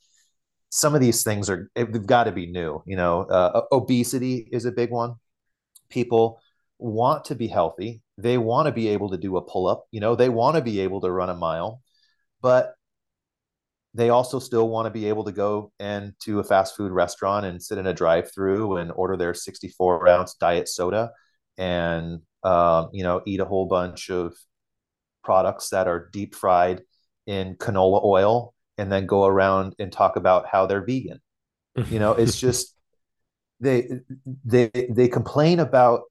[0.70, 2.82] some of these things are they've got to be new.
[2.86, 5.14] You know, uh, obesity is a big one.
[5.88, 6.40] people
[6.78, 8.02] want to be healthy.
[8.18, 10.62] They want to be able to do a pull up, you know, they want to
[10.62, 11.82] be able to run a mile,
[12.42, 12.74] but
[13.96, 17.62] they also still want to be able to go into a fast food restaurant and
[17.62, 21.12] sit in a drive through and order their 64 ounce diet soda
[21.56, 24.34] and, um, you know, eat a whole bunch of
[25.24, 26.82] products that are deep fried
[27.26, 31.20] in canola oil and then go around and talk about how they're vegan.
[31.88, 32.74] You know, it's just
[33.60, 33.88] they
[34.44, 36.02] they they complain about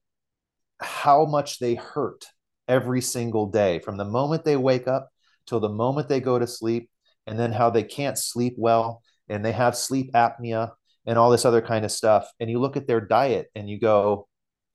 [0.80, 2.26] how much they hurt
[2.66, 5.08] every single day from the moment they wake up
[5.46, 6.90] till the moment they go to sleep
[7.26, 10.72] and then how they can't sleep well and they have sleep apnea
[11.06, 12.30] and all this other kind of stuff.
[12.40, 14.28] And you look at their diet and you go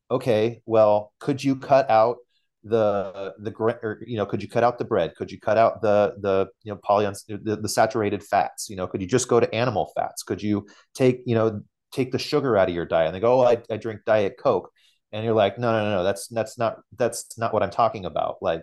[0.09, 2.17] okay well could you cut out
[2.63, 5.15] the the or, you know could you cut out the bread?
[5.15, 8.69] Could you cut out the the you know polyuns the, the saturated fats?
[8.69, 10.23] You know could you just go to animal fats?
[10.23, 13.07] Could you take you know take the sugar out of your diet?
[13.07, 14.71] And they go oh I, I drink diet coke.
[15.13, 18.05] And you're like no no no no that's that's not that's not what i'm talking
[18.05, 18.37] about.
[18.41, 18.61] Like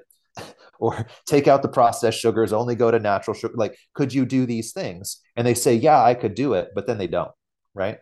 [0.78, 3.54] or take out the processed sugars only go to natural sugar.
[3.56, 5.20] Like could you do these things?
[5.36, 7.30] And they say yeah i could do it but then they don't
[7.74, 7.98] right?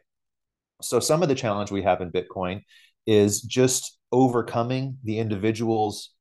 [0.82, 2.62] So some of the challenge we have in bitcoin
[3.06, 6.12] is just overcoming the individual's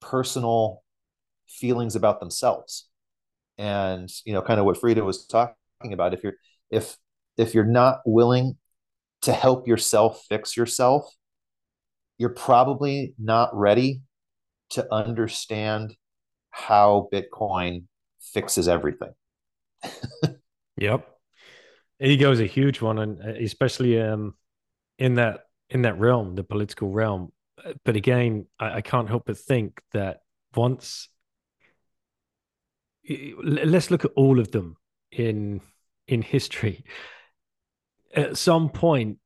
[0.00, 0.82] personal
[1.48, 2.88] feelings about themselves.
[3.58, 5.54] And you know kind of what frida was talking
[5.92, 6.34] about if you're
[6.70, 6.96] if
[7.36, 8.56] if you're not willing
[9.22, 11.14] to help yourself fix yourself
[12.18, 14.00] you're probably not ready
[14.72, 15.96] to understand
[16.50, 17.84] how bitcoin
[18.20, 19.12] fixes everything
[20.76, 21.06] yep
[22.00, 24.34] ego is a huge one and uh, especially um
[24.98, 25.40] in that
[25.72, 27.32] in that realm, the political realm.
[27.84, 30.20] But again, I, I can't help but think that
[30.54, 31.08] once
[33.42, 34.76] let's look at all of them
[35.10, 35.60] in
[36.06, 36.84] in history.
[38.14, 39.18] At some point,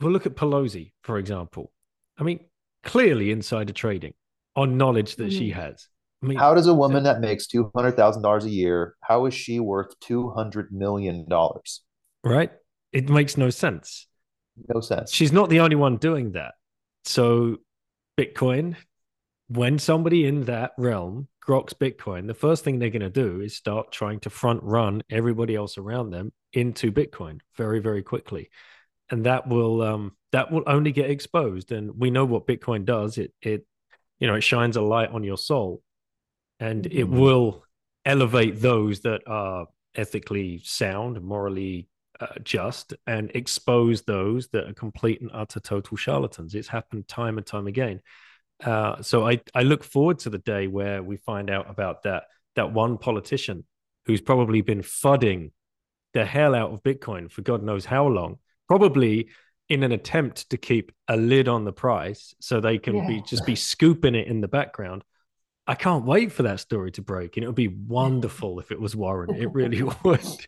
[0.00, 1.72] we'll look at Pelosi, for example.
[2.18, 2.40] I mean,
[2.82, 4.14] clearly insider trading
[4.56, 5.38] on knowledge that mm.
[5.38, 5.88] she has.
[6.22, 9.26] I mean, how does a woman that makes two hundred thousand dollars a year, how
[9.26, 11.82] is she worth two hundred million dollars?
[12.22, 12.50] Right.
[12.92, 14.06] It makes no sense
[14.68, 15.12] no sense.
[15.12, 16.54] She's not the only one doing that.
[17.04, 17.56] So,
[18.18, 18.76] Bitcoin,
[19.48, 23.56] when somebody in that realm groks Bitcoin, the first thing they're going to do is
[23.56, 28.50] start trying to front run everybody else around them into Bitcoin very, very quickly,
[29.10, 31.72] and that will um, that will only get exposed.
[31.72, 33.18] And we know what Bitcoin does.
[33.18, 33.66] It it
[34.18, 35.82] you know it shines a light on your soul,
[36.58, 36.98] and mm-hmm.
[36.98, 37.64] it will
[38.04, 41.88] elevate those that are ethically sound, morally
[42.20, 46.54] uh, just and expose those that are complete and utter total charlatans.
[46.54, 48.00] It's happened time and time again.
[48.62, 52.24] Uh, so I, I look forward to the day where we find out about that
[52.56, 53.64] that one politician
[54.06, 55.52] who's probably been fudding
[56.12, 58.38] the hell out of Bitcoin for God knows how long,
[58.70, 59.26] probably
[59.68, 63.06] in an attempt to keep a lid on the price so they can yeah.
[63.08, 65.02] be just be scooping it in the background.
[65.66, 68.80] I can't wait for that story to break, and it would be wonderful if it
[68.80, 69.34] was Warren.
[69.34, 70.46] It really would.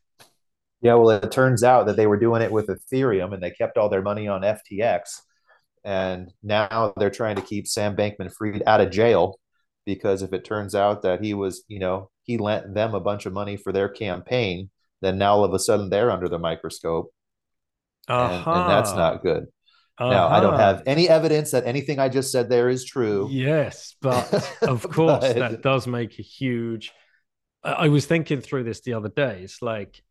[0.81, 3.77] Yeah, well, it turns out that they were doing it with Ethereum and they kept
[3.77, 5.21] all their money on FTX.
[5.85, 9.39] And now they're trying to keep Sam Bankman Fried out of jail
[9.85, 13.27] because if it turns out that he was, you know, he lent them a bunch
[13.27, 14.71] of money for their campaign,
[15.01, 17.13] then now all of a sudden they're under the microscope.
[18.09, 18.51] Uh-huh.
[18.51, 19.45] And, and, that's not good.
[19.99, 20.11] Uh-huh.
[20.11, 23.29] Now, I don't have any evidence that anything I just said there is true.
[23.31, 24.33] Yes, but
[24.63, 25.37] of course, but...
[25.37, 26.93] that does make a huge.
[27.63, 29.43] I was thinking through this the other day.
[29.45, 30.03] It's like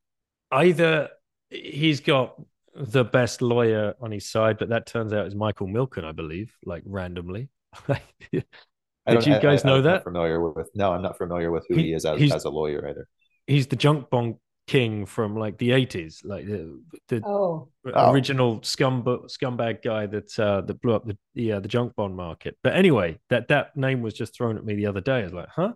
[0.52, 1.10] either
[1.50, 2.42] he's got
[2.76, 6.56] the best lawyer on his side, but that turns out is Michael Milken, I believe,
[6.66, 7.50] like randomly.
[7.92, 10.04] Did you guys I, know that?
[10.04, 10.70] Familiar with?
[10.76, 13.08] No, I'm not familiar with who he, he is as, as, a lawyer either.
[13.48, 14.36] He's the junk bond
[14.72, 17.68] king from like the 80s, like the, the oh.
[17.86, 22.16] original scum scumbag guy that uh, that blew up the the, uh, the junk bond
[22.16, 22.58] market.
[22.64, 25.20] But anyway, that that name was just thrown at me the other day.
[25.20, 25.74] I was like, huh?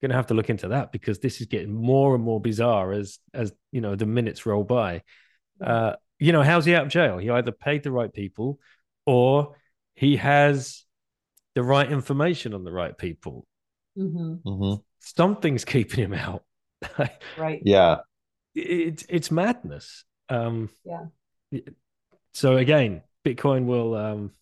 [0.00, 2.90] going to have to look into that because this is getting more and more bizarre
[2.90, 5.02] as as you know the minutes roll by.
[5.64, 7.18] Uh, you know, how's he out of jail?
[7.18, 8.58] He either paid the right people,
[9.06, 9.54] or
[9.94, 10.84] he has
[11.54, 13.46] the right information on the right people.
[13.96, 14.48] Mm-hmm.
[14.48, 14.80] Mm-hmm.
[14.98, 16.42] Something's keeping him out.
[17.38, 17.62] right.
[17.64, 17.98] Yeah.
[18.54, 20.04] It's it's madness.
[20.28, 21.60] Um, yeah.
[22.32, 24.32] So again, Bitcoin will um,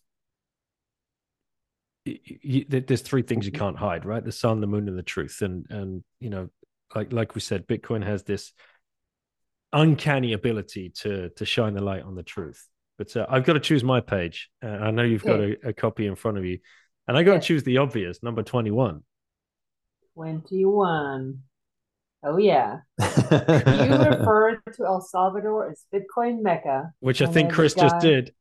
[2.05, 4.23] you, there's three things you can't hide, right?
[4.23, 5.41] The sun, the moon, and the truth.
[5.41, 6.49] And and you know,
[6.95, 8.53] like like we said, Bitcoin has this
[9.73, 12.67] uncanny ability to to shine the light on the truth.
[12.97, 14.49] But uh, I've got to choose my page.
[14.63, 16.59] Uh, I know you've got a, a, copy in front of you,
[17.07, 19.03] and I got to choose the obvious, number twenty-one.
[20.13, 21.39] Twenty-one.
[22.23, 22.79] Oh yeah.
[22.99, 26.93] you refer to El Salvador as Bitcoin Mecca.
[26.99, 28.33] Which I think Chris guy, just did.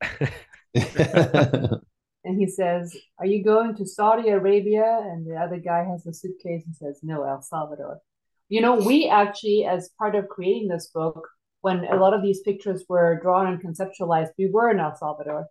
[2.24, 5.01] and he says, Are you going to Saudi Arabia?
[5.03, 8.01] And the other guy has a suitcase and says, No, El Salvador.
[8.49, 11.28] You know, we actually, as part of creating this book,
[11.62, 15.47] when a lot of these pictures were drawn and conceptualized, we were in El Salvador.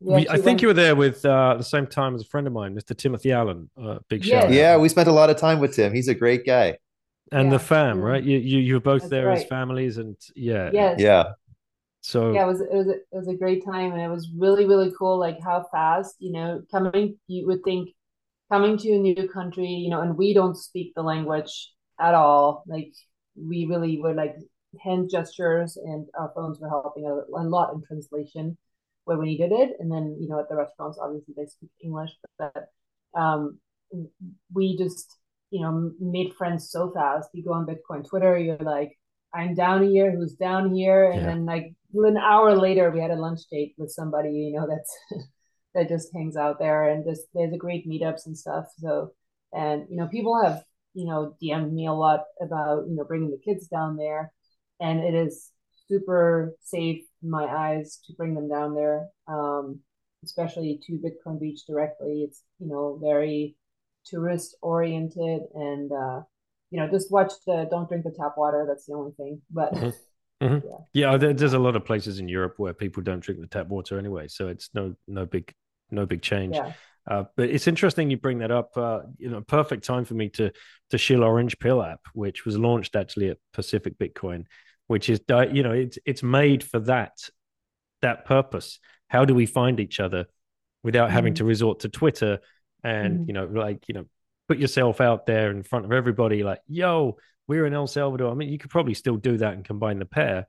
[0.00, 0.62] We, I think went...
[0.62, 2.96] you were there with uh, the same time as a friend of mine, Mr.
[2.96, 3.70] Timothy Allen.
[3.80, 4.50] Uh, big shout.
[4.50, 4.52] Yes.
[4.52, 5.94] Yeah, we spent a lot of time with Tim.
[5.94, 6.78] He's a great guy.
[7.32, 7.56] And yeah.
[7.56, 8.22] the fam, right?
[8.22, 9.38] You you you were both That's there right.
[9.38, 11.00] as families, and yeah, yes.
[11.00, 11.24] yeah.
[12.02, 14.28] So yeah, it was it was a, it was a great time, and it was
[14.36, 15.18] really really cool.
[15.18, 17.18] Like how fast, you know, coming.
[17.28, 17.90] You would think
[18.50, 22.64] coming to a new country, you know, and we don't speak the language at all.
[22.66, 22.92] Like
[23.34, 24.36] we really were like
[24.82, 28.58] hand gestures, and our phones were helping a, a lot in translation
[29.04, 29.70] where we needed it.
[29.78, 32.68] And then you know at the restaurants, obviously they speak English, but
[33.14, 33.58] um,
[34.52, 35.16] we just
[35.52, 37.28] you know made friends so fast.
[37.32, 38.98] You go on Bitcoin Twitter, you're like
[39.34, 41.26] I'm down here, who's down here, and yeah.
[41.26, 45.24] then like an hour later, we had a lunch date with somebody, you know, that's
[45.74, 48.66] that just hangs out there, and just there's a great meetups and stuff.
[48.78, 49.12] So,
[49.52, 50.62] and you know, people have
[50.94, 54.32] you know DM'd me a lot about you know bringing the kids down there,
[54.80, 55.50] and it is
[55.88, 59.80] super safe in my eyes to bring them down there, um,
[60.24, 62.22] especially to Bitcoin Beach directly.
[62.22, 63.56] It's you know very
[64.04, 65.90] tourist oriented and.
[65.92, 66.20] Uh,
[66.72, 68.64] you know, just watch the don't drink the tap water.
[68.66, 69.42] That's the only thing.
[69.50, 70.44] But mm-hmm.
[70.44, 70.66] mm-hmm.
[70.66, 73.46] yeah, yeah there, there's a lot of places in Europe where people don't drink the
[73.46, 75.54] tap water anyway, so it's no no big
[75.90, 76.56] no big change.
[76.56, 76.72] Yeah.
[77.08, 78.70] Uh, but it's interesting you bring that up.
[78.76, 80.50] Uh, you know, perfect time for me to
[80.90, 84.46] to shill Orange Pill app, which was launched actually at Pacific Bitcoin,
[84.86, 85.20] which is
[85.52, 87.18] you know it's it's made for that
[88.00, 88.78] that purpose.
[89.08, 90.24] How do we find each other
[90.82, 91.16] without mm-hmm.
[91.16, 92.38] having to resort to Twitter
[92.84, 93.24] and mm-hmm.
[93.28, 94.06] you know like you know
[94.48, 97.16] put yourself out there in front of everybody, like, yo,
[97.46, 98.30] we're in El Salvador.
[98.30, 100.46] I mean, you could probably still do that and combine the pair.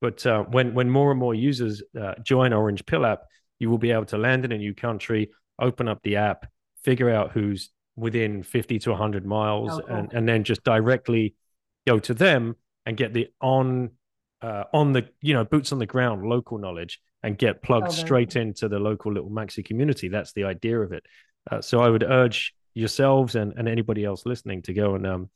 [0.00, 3.22] But uh, when when more and more users uh, join Orange Pill app,
[3.58, 6.46] you will be able to land in a new country, open up the app,
[6.84, 9.96] figure out who's within 50 to 100 miles, oh, cool.
[9.96, 11.34] and, and then just directly
[11.86, 13.92] go to them and get the on
[14.42, 17.90] uh, on the you know boots on the ground local knowledge and get plugged oh,
[17.90, 20.08] straight into the local little maxi community.
[20.08, 21.04] That's the idea of it.
[21.50, 25.30] Uh, so I would urge yourselves and, and anybody else listening to go and um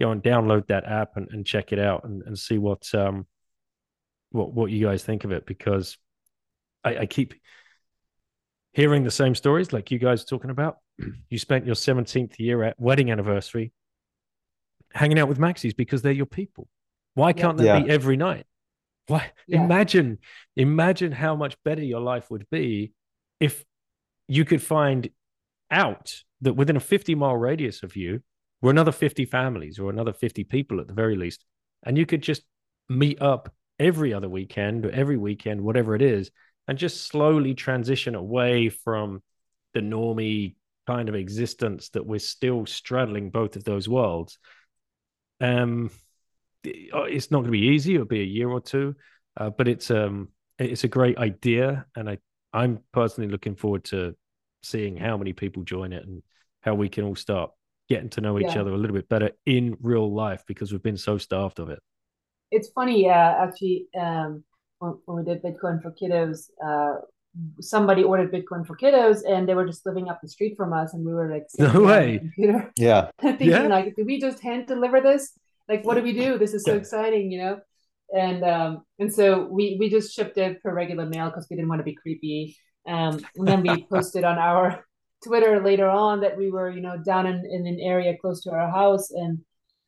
[0.00, 3.26] go and download that app and, and check it out and, and see what um
[4.30, 5.98] what what you guys think of it because
[6.84, 7.34] I, I keep
[8.72, 10.78] hearing the same stories like you guys talking about.
[11.30, 13.72] You spent your 17th year at wedding anniversary
[14.92, 16.66] hanging out with Maxis because they're your people.
[17.14, 17.80] Why can't that yeah.
[17.80, 18.46] be every night?
[19.06, 19.62] Why yeah.
[19.62, 20.18] imagine
[20.56, 22.92] imagine how much better your life would be
[23.40, 23.64] if
[24.26, 25.10] you could find
[25.70, 28.20] out that within a 50 mile radius of you
[28.60, 31.44] were another 50 families or another 50 people at the very least.
[31.84, 32.42] And you could just
[32.88, 36.30] meet up every other weekend or every weekend, whatever it is,
[36.66, 39.22] and just slowly transition away from
[39.74, 40.54] the normie
[40.86, 44.38] kind of existence that we're still straddling both of those worlds.
[45.40, 45.90] Um,
[46.64, 47.94] it's not going to be easy.
[47.94, 48.96] It'll be a year or two,
[49.36, 52.18] uh, but it's um, it's a great idea, and I
[52.52, 54.16] I'm personally looking forward to
[54.62, 56.22] seeing how many people join it and
[56.62, 57.50] how we can all start
[57.88, 58.60] getting to know each yeah.
[58.60, 61.80] other a little bit better in real life because we've been so starved of it.
[62.50, 63.36] It's funny, yeah.
[63.42, 64.44] Actually, um,
[64.78, 67.00] when, when, we did Bitcoin for Kiddos, uh,
[67.60, 70.94] somebody ordered Bitcoin for Kiddos, and they were just living up the street from us,
[70.94, 73.66] and we were like, "No way!" Computer, yeah, thinking yeah.
[73.66, 75.32] like, "Did we just hand deliver this?
[75.68, 76.38] Like, what do we do?
[76.38, 76.78] This is so yeah.
[76.78, 77.60] exciting, you know."
[78.14, 81.68] And um, and so we we just shipped it per regular mail because we didn't
[81.68, 82.56] want to be creepy.
[82.86, 84.84] Um, and then we posted on our
[85.24, 88.50] Twitter later on that we were, you know, down in, in an area close to
[88.50, 89.40] our house and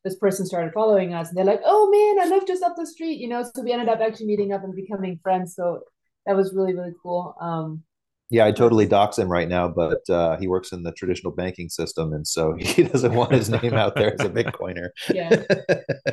[0.04, 2.86] this person started following us and they're like, oh man, I live just up the
[2.86, 3.42] street, you know.
[3.42, 5.54] So we ended up actually meeting up and becoming friends.
[5.54, 5.80] So
[6.26, 7.34] that was really, really cool.
[7.40, 7.82] Um,
[8.30, 11.68] yeah, I totally dox him right now, but uh, he works in the traditional banking
[11.68, 14.90] system, and so he doesn't want his name out there as a Bitcoiner.
[15.12, 15.42] yeah,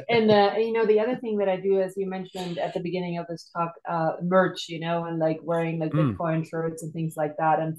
[0.09, 2.79] and uh, you know the other thing that I do, as you mentioned at the
[2.79, 6.15] beginning of this talk, uh, merch, you know, and like wearing like mm.
[6.15, 7.77] Bitcoin shirts and things like that, and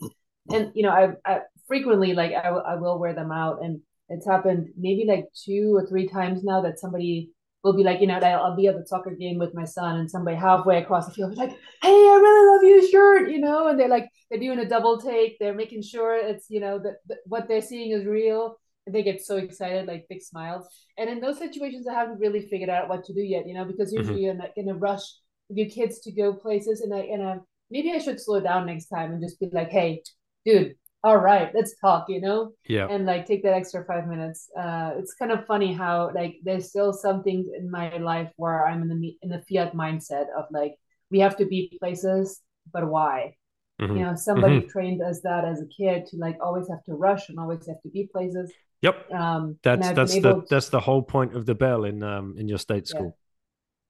[0.52, 4.27] and you know I, I frequently like I, I will wear them out, and it's
[4.27, 7.31] happened maybe like two or three times now that somebody
[7.64, 10.10] will be like, you know, I'll, be at the soccer game with my son, and
[10.10, 13.68] somebody halfway across the field is like, "Hey, I really love your shirt," you know,
[13.68, 16.97] and they're like, they're doing a double take, they're making sure it's, you know, that,
[17.06, 18.56] that what they're seeing is real,
[18.86, 20.66] and they get so excited, like big smiles.
[20.97, 23.64] And in those situations, I haven't really figured out what to do yet, you know,
[23.64, 23.98] because mm-hmm.
[23.98, 24.40] usually mm-hmm.
[24.40, 25.02] you're in a, in a rush
[25.48, 27.36] with your kids to go places, and I and I
[27.70, 30.02] maybe I should slow down next time and just be like, "Hey,
[30.44, 32.52] dude." All right, let's talk, you know?
[32.68, 32.88] Yeah.
[32.90, 34.48] And like take that extra five minutes.
[34.58, 38.66] Uh, it's kind of funny how like there's still some things in my life where
[38.66, 40.74] I'm in the in the fiat mindset of like
[41.10, 42.40] we have to be places,
[42.72, 43.36] but why?
[43.80, 43.96] Mhm.
[43.96, 47.28] You know, somebody trained us that as a kid to like always have to rush
[47.28, 48.52] and always have to be places.
[48.82, 49.10] Yep.
[49.12, 51.84] Um, and That's I've that's been the to- that's the whole point of the bell
[51.84, 53.16] in um in your state school.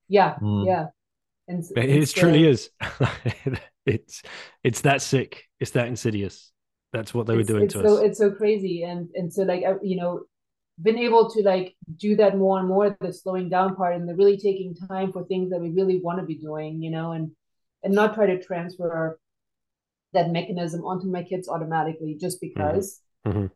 [0.08, 0.66] yeah, Mm.
[0.66, 0.86] yeah.
[1.48, 2.70] And It, it it's, truly is.
[3.86, 4.22] it's
[4.62, 5.44] it's that sick.
[5.60, 6.52] It's that insidious.
[6.92, 8.00] That's what they were it's, doing it's to so us.
[8.04, 10.22] it's so crazy and and so like you know
[10.80, 14.14] been able to like do that more and more the slowing down part and the
[14.14, 17.30] really taking time for things that we really want to be doing you know and
[17.82, 19.18] and not try to transfer
[20.12, 23.50] that mechanism onto my kids automatically just because Mhm.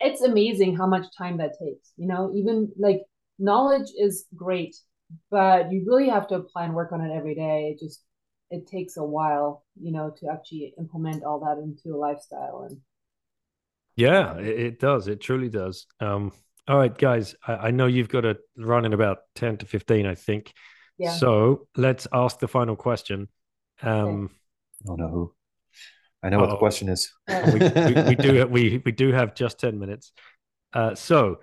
[0.00, 3.02] it's amazing how much time that takes you know even like
[3.38, 4.76] knowledge is great
[5.30, 8.02] but you really have to apply and work on it every day it just
[8.50, 12.78] it takes a while you know to actually implement all that into a lifestyle and
[13.96, 15.08] Yeah, it, it does.
[15.08, 15.86] It truly does.
[16.00, 16.32] Um,
[16.66, 17.34] all right, guys.
[17.46, 20.52] I, I know you've got to run in about ten to fifteen, I think.
[20.98, 23.28] yeah So let's ask the final question.
[23.82, 24.30] Um,
[24.82, 25.34] I don't know who.
[26.22, 27.10] I know what the question is.
[27.28, 30.12] Uh, we, we, we do we we do have just 10 minutes
[30.72, 31.38] uh so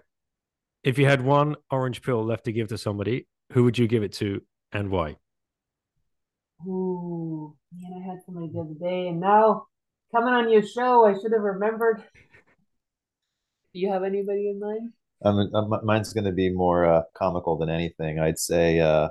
[0.83, 4.03] if you had one orange pill left to give to somebody who would you give
[4.03, 5.15] it to and why
[6.65, 9.67] Ooh, man, I had somebody the other day, and now
[10.13, 12.03] coming on your show, I should have remembered.
[13.73, 14.91] Do you have anybody in mind?
[15.23, 18.19] Um, mine's going to be more uh, comical than anything.
[18.19, 19.09] I'd say uh,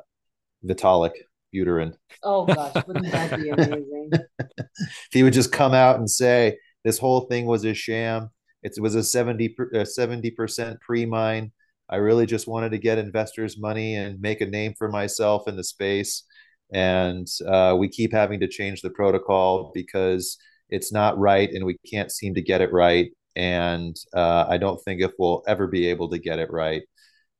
[0.65, 1.13] Vitalik
[1.55, 1.95] Buterin.
[2.23, 4.11] Oh gosh, wouldn't that be amazing?
[4.39, 8.31] if he would just come out and say this whole thing was a sham,
[8.63, 11.53] it was a 70 percent pre-mine.
[11.89, 15.57] I really just wanted to get investors' money and make a name for myself in
[15.57, 16.25] the space,
[16.73, 20.37] and uh, we keep having to change the protocol because
[20.69, 23.11] it's not right, and we can't seem to get it right.
[23.37, 26.83] And uh, I don't think if we'll ever be able to get it right.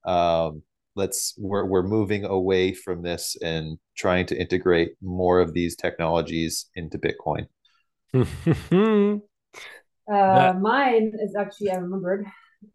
[0.05, 0.63] Um,
[0.95, 6.67] let's we're we're moving away from this and trying to integrate more of these technologies
[6.75, 7.47] into Bitcoin.
[10.09, 12.27] Uh, That- mine is actually I remembered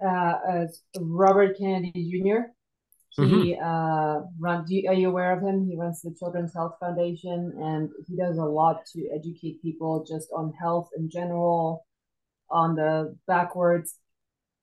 [0.05, 2.41] uh, as Robert Kennedy Jr.
[3.17, 4.71] He uh, runs.
[4.87, 5.67] Are you aware of him?
[5.69, 10.29] He runs the Children's Health Foundation, and he does a lot to educate people just
[10.35, 11.85] on health in general,
[12.49, 13.95] on the backwards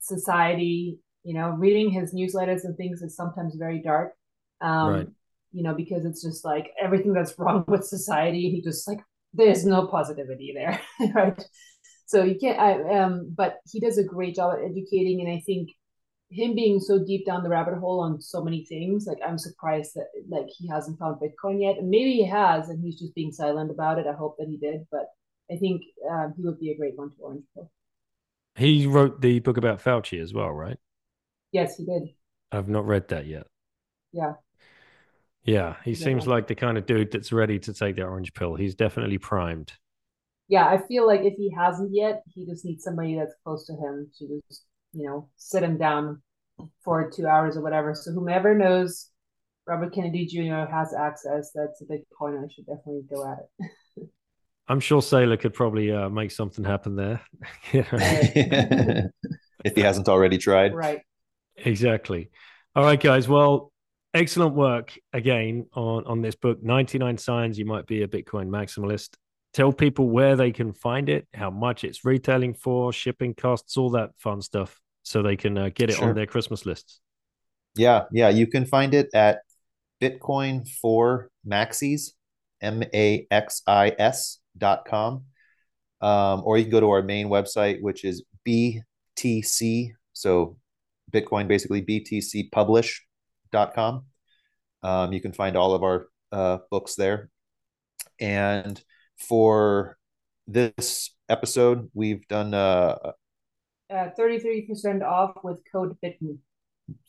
[0.01, 0.99] society.
[1.25, 4.15] You know, reading his newsletters and things is sometimes very dark.
[4.61, 5.09] Um, Right.
[5.53, 8.51] You know, because it's just like everything that's wrong with society.
[8.51, 9.01] He just like
[9.35, 10.81] there's no positivity there,
[11.15, 11.43] right?
[12.07, 12.59] So you can't.
[12.59, 15.70] I um, but he does a great job at educating, and I think
[16.31, 19.95] him being so deep down the rabbit hole on so many things, like I'm surprised
[19.95, 23.33] that like he hasn't found Bitcoin yet, and maybe he has, and he's just being
[23.33, 24.07] silent about it.
[24.07, 25.07] I hope that he did, but
[25.51, 27.71] I think um, he would be a great one to orange pill.
[28.57, 30.79] he wrote the book about fauci as well right
[31.53, 32.15] Yes, he did.
[32.53, 33.47] i've not read that yet
[34.13, 34.35] Yeah,
[35.45, 36.05] yeah he Yeah.
[36.05, 39.19] seems like the kind of dude that's ready to take the orange pill he's definitely
[39.19, 39.73] primed
[40.49, 40.67] yeah.
[40.67, 44.11] I feel like if he hasn't yet, he just needs somebody that's close to him
[44.19, 46.23] to just you know sit him down
[46.85, 47.94] for two hours or whatever.
[47.94, 49.09] So whomever knows
[49.66, 50.70] Robert Kennedy Jr.
[50.70, 52.36] has access, that's a big point.
[52.36, 53.48] I should definitely go at it.
[54.70, 57.23] i'm sure Saylor could probably uh, make something happen there
[57.73, 59.05] if
[59.74, 60.74] he hasn't already tried.
[60.74, 61.01] right.
[61.56, 62.31] Exactly.
[62.77, 63.28] All right, guys.
[63.28, 63.73] Well,
[64.15, 69.10] excellent work again on on this book, 99 Signs You Might Be a Bitcoin Maximalist.
[69.55, 73.91] Tell people where they can find it, how much it's retailing for, shipping costs, all
[73.91, 76.11] that fun stuff, so they can uh, get it Sure.
[76.11, 77.01] on their Christmas lists.
[77.75, 78.29] Yeah, yeah.
[78.29, 79.39] You can find it at
[80.01, 82.12] Bitcoin for Maxis,
[82.61, 85.25] M A X I S dot com.
[86.01, 89.91] Um, or you can go to our main website, which is BTC.
[90.12, 90.57] So
[91.12, 94.05] Bitcoin basically BTCpublish.com.
[94.83, 97.31] Um, you can find all of our uh, books there.
[98.20, 98.81] And
[99.19, 99.97] for
[100.47, 102.97] this episode, we've done uh,
[103.90, 106.39] Uh, 33% off with code BITTEN.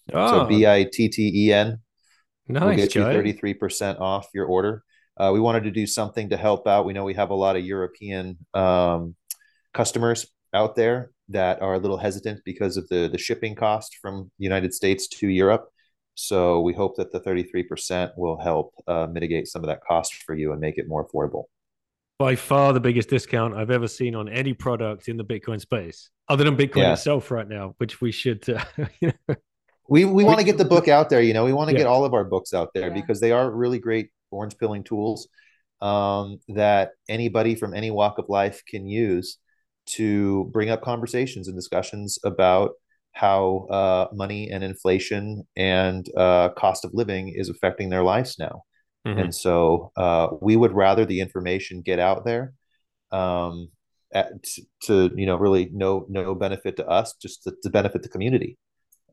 [0.10, 1.80] so Oh, B I T T E N.
[2.48, 4.84] we'll nice, get you 33% off your order.
[5.18, 6.86] Uh, we wanted to do something to help out.
[6.86, 9.15] We know we have a lot of European um,
[9.73, 14.31] customers out there that are a little hesitant because of the, the shipping cost from
[14.40, 15.68] the United States to Europe.
[16.15, 20.34] So we hope that the 33% will help uh, mitigate some of that cost for
[20.34, 21.44] you and make it more affordable.
[22.20, 26.10] By far the biggest discount I've ever seen on any product in the Bitcoin space,
[26.28, 26.91] other than Bitcoin Yeah.
[26.94, 28.62] itself right now, which we should, uh,
[29.00, 29.36] you know,
[29.88, 31.22] We, we want to get the book out there.
[31.22, 31.80] You know, we want to Yeah.
[31.84, 32.94] get all of our books out there Yeah.
[32.94, 35.30] because they are really great orange pilling tools
[35.82, 39.38] um, that anybody from any walk of life can use
[39.86, 42.72] to bring up conversations and discussions about
[43.14, 48.64] how uh, money and inflation and uh, cost of living is affecting their lives now.
[49.07, 49.19] Mm-hmm.
[49.19, 52.53] And so uh, we would rather the information get out there
[53.11, 53.69] um,
[54.13, 54.31] at,
[54.84, 58.57] to, you know, really no, no benefit to us, just to, to benefit the community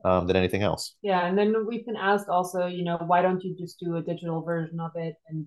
[0.04, 0.94] um, than anything else.
[1.02, 1.24] Yeah.
[1.24, 4.42] And then we've been asked also, you know, why don't you just do a digital
[4.42, 5.14] version of it?
[5.28, 5.46] And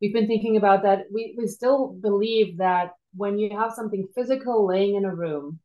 [0.00, 1.04] we've been thinking about that.
[1.12, 5.60] We, we still believe that when you have something physical laying in a room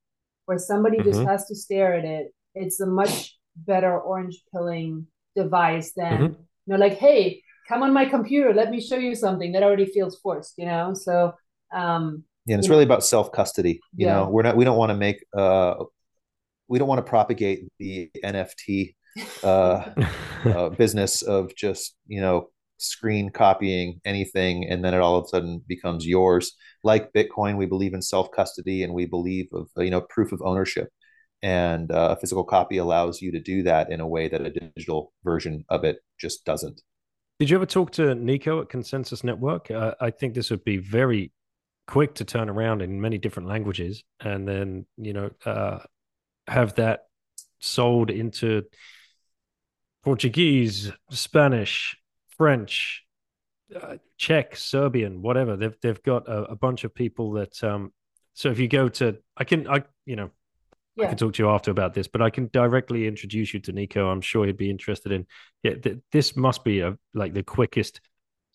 [0.45, 1.11] where somebody mm-hmm.
[1.11, 6.23] just has to stare at it, it's a much better orange pilling device than, mm-hmm.
[6.25, 6.37] you
[6.67, 10.19] know, like, hey, come on my computer, let me show you something that already feels
[10.19, 10.93] forced, you know?
[10.93, 11.33] So,
[11.73, 12.93] um, yeah, it's really know.
[12.93, 13.79] about self custody.
[13.95, 14.15] You yeah.
[14.15, 15.75] know, we're not, we don't want to make, uh,
[16.67, 18.95] we don't want to propagate the NFT
[19.43, 19.91] uh,
[20.45, 25.27] uh, business of just, you know, screen copying anything and then it all of a
[25.27, 26.53] sudden becomes yours
[26.83, 30.41] like bitcoin we believe in self custody and we believe of you know proof of
[30.43, 30.89] ownership
[31.41, 34.49] and uh, a physical copy allows you to do that in a way that a
[34.49, 36.81] digital version of it just doesn't
[37.39, 40.77] did you ever talk to nico at consensus network uh, i think this would be
[40.77, 41.31] very
[41.87, 45.79] quick to turn around in many different languages and then you know uh,
[46.47, 47.07] have that
[47.59, 48.63] sold into
[50.03, 51.97] portuguese spanish
[52.37, 53.03] French,
[53.75, 55.55] uh, Czech, Serbian, whatever.
[55.55, 57.63] They've they've got a, a, bunch of people that.
[57.63, 57.93] Um,
[58.33, 60.31] so if you go to, I can, I you know,
[60.95, 61.05] yeah.
[61.05, 63.71] I can talk to you after about this, but I can directly introduce you to
[63.71, 64.09] Nico.
[64.09, 65.25] I'm sure he'd be interested in.
[65.63, 67.99] Yeah, th- this must be a like the quickest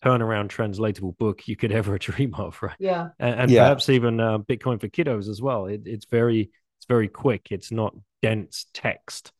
[0.03, 2.75] turnaround translatable book you could ever dream of, right?
[2.79, 3.63] Yeah, and, and yeah.
[3.63, 5.65] perhaps even uh, Bitcoin for kiddos as well.
[5.65, 7.47] It, it's very it's very quick.
[7.51, 9.31] It's not dense text.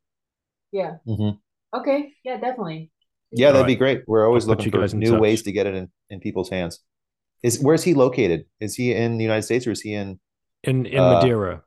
[0.71, 0.97] Yeah.
[1.07, 1.37] Mm-hmm.
[1.77, 2.13] Okay.
[2.23, 2.91] Yeah, definitely.
[3.31, 3.67] Yeah, that'd right.
[3.67, 4.03] be great.
[4.07, 5.21] We're always I'll looking for new touch.
[5.21, 6.79] ways to get it in, in people's hands.
[7.43, 8.45] Is where's he located?
[8.59, 10.19] Is he in the United States or is he in
[10.63, 11.63] in in uh, Madeira?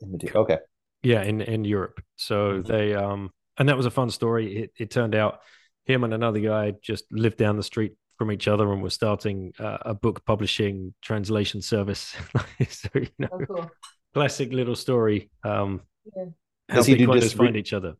[0.00, 0.38] In Madeira.
[0.40, 0.58] Okay.
[1.02, 2.00] Yeah, in in Europe.
[2.16, 2.72] So mm-hmm.
[2.72, 4.56] they um and that was a fun story.
[4.56, 5.40] It it turned out
[5.84, 9.52] him and another guy just lived down the street from each other and were starting
[9.58, 12.16] uh, a book publishing translation service.
[12.68, 13.70] so you know, oh, cool.
[14.14, 15.30] classic little story.
[15.44, 15.82] Um,
[16.16, 16.24] yeah.
[16.68, 17.94] How Does he do distrib- find each other?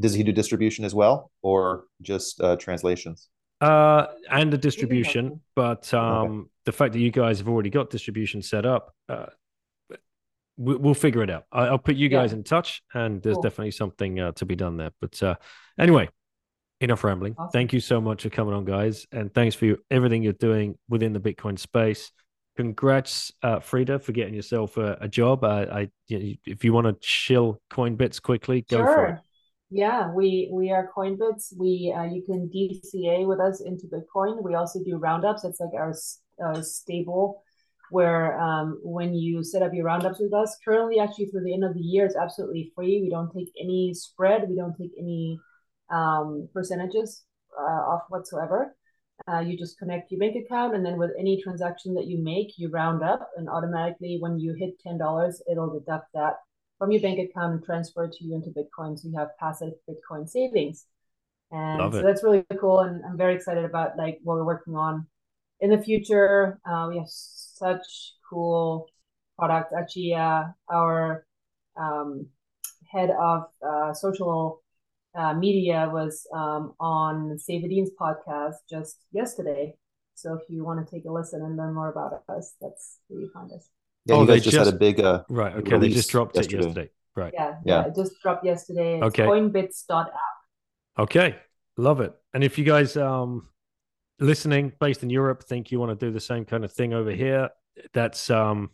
[0.00, 3.28] does he do distribution as well or just uh, translations
[3.60, 6.48] uh and the distribution but um okay.
[6.64, 9.26] the fact that you guys have already got distribution set up uh
[10.56, 12.38] we, will figure it out I, will put you guys yeah.
[12.38, 13.42] in touch and there's cool.
[13.42, 15.34] definitely something uh, to be done there but uh
[15.78, 16.08] anyway
[16.80, 17.50] enough rambling awesome.
[17.52, 20.76] thank you so much for coming on guys and thanks for you, everything you're doing
[20.88, 22.10] within the bitcoin space
[22.56, 26.94] congrats uh, frida for getting yourself a, a job uh, i if you want to
[27.00, 28.94] chill CoinBits quickly go sure.
[28.94, 29.18] for it
[29.70, 31.52] yeah, we we are Coinbits.
[31.58, 34.40] We uh, you can DCA with us into Bitcoin.
[34.40, 35.42] We also do roundups.
[35.42, 35.92] It's like our,
[36.40, 37.42] our stable
[37.90, 41.64] where um, when you set up your roundups with us, currently actually through the end
[41.64, 43.00] of the year, it's absolutely free.
[43.02, 44.48] We don't take any spread.
[44.48, 45.38] We don't take any
[45.90, 47.24] um, percentages
[47.58, 48.76] uh, off whatsoever.
[49.28, 52.58] Uh, you just connect your bank account, and then with any transaction that you make,
[52.58, 56.34] you round up, and automatically when you hit ten dollars, it'll deduct that
[56.78, 58.98] from your bank account and transfer to you into Bitcoin.
[58.98, 60.86] So you have passive Bitcoin savings.
[61.52, 62.80] And so that's really cool.
[62.80, 65.06] And I'm very excited about like what we're working on
[65.60, 66.58] in the future.
[66.68, 67.06] Uh, we have
[67.54, 68.88] such cool
[69.38, 69.72] products.
[69.76, 71.26] Actually, uh, our
[71.76, 72.26] um,
[72.90, 74.62] head of uh, social
[75.14, 79.74] uh, media was um, on Saifedean's podcast just yesterday.
[80.14, 83.20] So if you want to take a listen and learn more about us, that's where
[83.20, 83.68] you find us.
[84.06, 85.54] Yeah, oh, you guys just, just, had a big uh, right.
[85.56, 86.58] Okay, they just dropped yesterday.
[86.58, 86.90] it yesterday.
[87.16, 87.32] Right.
[87.34, 87.86] Yeah, yeah, yeah.
[87.86, 88.96] It just dropped yesterday.
[88.96, 89.22] It's okay.
[89.22, 90.12] Coinbits.app.
[90.98, 91.36] Okay,
[91.76, 92.12] love it.
[92.32, 93.48] And if you guys um
[94.20, 97.10] listening based in Europe think you want to do the same kind of thing over
[97.10, 97.50] here,
[97.92, 98.70] that's um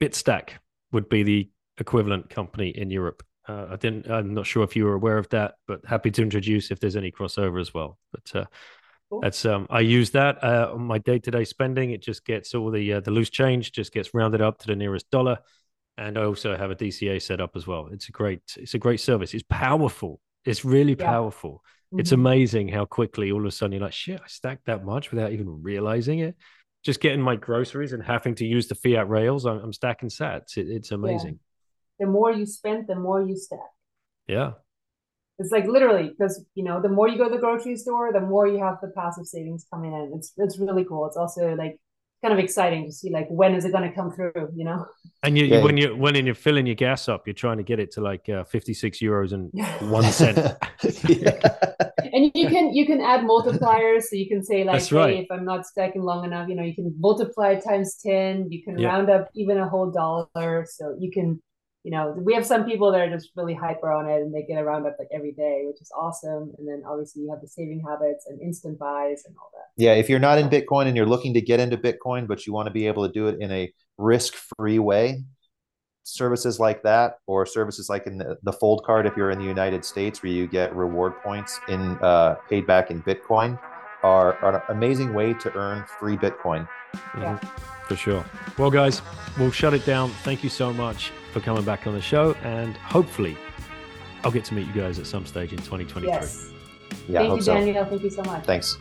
[0.00, 0.50] Bitstack
[0.92, 3.22] would be the equivalent company in Europe.
[3.48, 4.10] Uh, I didn't.
[4.10, 6.96] I'm not sure if you were aware of that, but happy to introduce if there's
[6.96, 7.98] any crossover as well.
[8.12, 8.44] But uh,
[9.12, 9.20] Cool.
[9.20, 11.90] That's um, I use that uh, on my day to day spending.
[11.90, 14.74] It just gets all the uh, the loose change just gets rounded up to the
[14.74, 15.38] nearest dollar,
[15.98, 17.90] and I also have a DCA set up as well.
[17.92, 19.34] It's a great it's a great service.
[19.34, 20.18] It's powerful.
[20.46, 21.04] It's really yeah.
[21.04, 21.62] powerful.
[21.92, 22.00] Mm-hmm.
[22.00, 25.10] It's amazing how quickly all of a sudden you're like, shit, I stacked that much
[25.10, 26.36] without even realizing it.
[26.82, 30.56] Just getting my groceries and having to use the fiat rails, I'm, I'm stacking sats.
[30.56, 31.38] It, it's amazing.
[31.98, 32.06] Yeah.
[32.06, 33.58] The more you spend, the more you stack.
[34.26, 34.52] Yeah.
[35.38, 38.20] It's like literally because you know the more you go to the grocery store, the
[38.20, 40.12] more you have the passive savings coming in.
[40.16, 41.06] It's it's really cool.
[41.06, 41.78] It's also like
[42.22, 44.86] kind of exciting to see like when is it going to come through, you know?
[45.24, 45.62] And you, yeah.
[45.62, 48.28] when you when you're filling your gas up, you're trying to get it to like
[48.28, 49.50] uh, 56 euros and
[49.90, 50.38] one cent.
[52.12, 55.18] and you can you can add multipliers, so you can say like, That's hey, right.
[55.24, 58.50] if I'm not stacking long enough, you know, you can multiply times ten.
[58.50, 58.88] You can Yeah.
[58.88, 61.40] round up even a whole dollar, so you can,
[61.84, 64.42] you know, we have some people that are just really hyper on it, and they
[64.42, 66.52] get a round up like every day, which is awesome.
[66.58, 69.82] And then obviously you have the saving habits and instant buys and all that.
[69.82, 72.52] Yeah, if you're not in Bitcoin and you're looking to get into Bitcoin, but you
[72.52, 75.24] want to be able to do it in a risk-free way,
[76.04, 79.44] services like that, or services like in the, the Fold card, if you're in the
[79.44, 83.58] United States, where you get reward points in uh, paid back in Bitcoin,
[84.04, 86.68] are, are an amazing way to earn free Bitcoin.
[87.18, 87.38] Yeah.
[87.88, 88.24] For sure.
[88.56, 89.02] Well, guys,
[89.36, 90.10] we'll shut it down.
[90.22, 93.36] Thank you so much for coming back on the show, and hopefully,
[94.24, 96.08] I'll get to meet you guys at some stage in 2023.
[96.08, 96.50] Yes.
[97.08, 97.54] Yeah, I Thank hope you, so.
[97.54, 97.84] Daniel.
[97.84, 98.44] Thank you so much.
[98.44, 98.78] Thanks.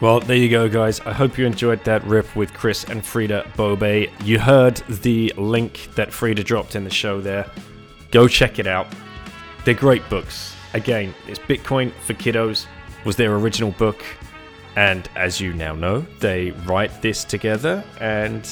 [0.00, 1.00] Well, there you go, guys.
[1.00, 4.10] I hope you enjoyed that rip with Chris and Frida Bobe.
[4.24, 7.48] You heard the link that Frida dropped in the show there.
[8.10, 8.88] Go check it out.
[9.64, 10.56] They're great books.
[10.74, 12.66] Again, it's Bitcoin for Kiddos
[13.04, 14.02] was their original book.
[14.74, 18.48] And as you now know, they write this together and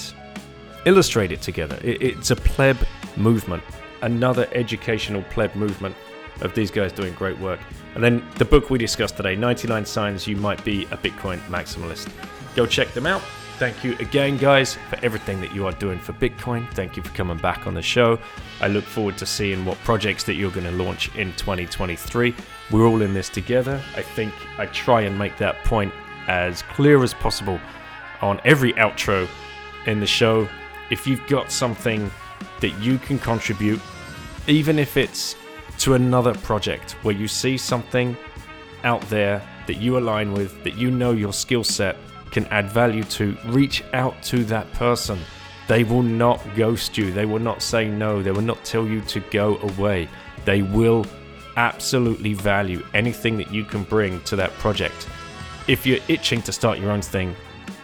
[0.86, 1.78] illustrate it together.
[1.82, 2.76] It's a pleb
[3.16, 3.62] movement,
[4.02, 5.96] another educational pleb movement
[6.40, 7.60] of these guys doing great work.
[7.94, 12.10] And then the book we discussed today 99 Signs You Might Be a Bitcoin Maximalist.
[12.54, 13.22] Go check them out.
[13.58, 16.66] Thank you again, guys, for everything that you are doing for Bitcoin.
[16.72, 18.18] Thank you for coming back on the show.
[18.62, 22.34] I look forward to seeing what projects that you're going to launch in 2023.
[22.70, 23.82] We're all in this together.
[23.94, 25.92] I think I try and make that point
[26.26, 27.60] as clear as possible
[28.22, 29.28] on every outro
[29.86, 30.48] in the show.
[30.90, 32.10] If you've got something
[32.60, 33.80] that you can contribute,
[34.46, 35.36] even if it's
[35.78, 38.16] to another project where you see something
[38.84, 41.96] out there that you align with, that you know your skill set
[42.30, 45.18] can add value to, reach out to that person.
[45.68, 47.12] They will not ghost you.
[47.12, 48.22] They will not say no.
[48.22, 50.08] They will not tell you to go away.
[50.44, 51.06] They will
[51.56, 55.08] absolutely value anything that you can bring to that project.
[55.68, 57.36] If you're itching to start your own thing,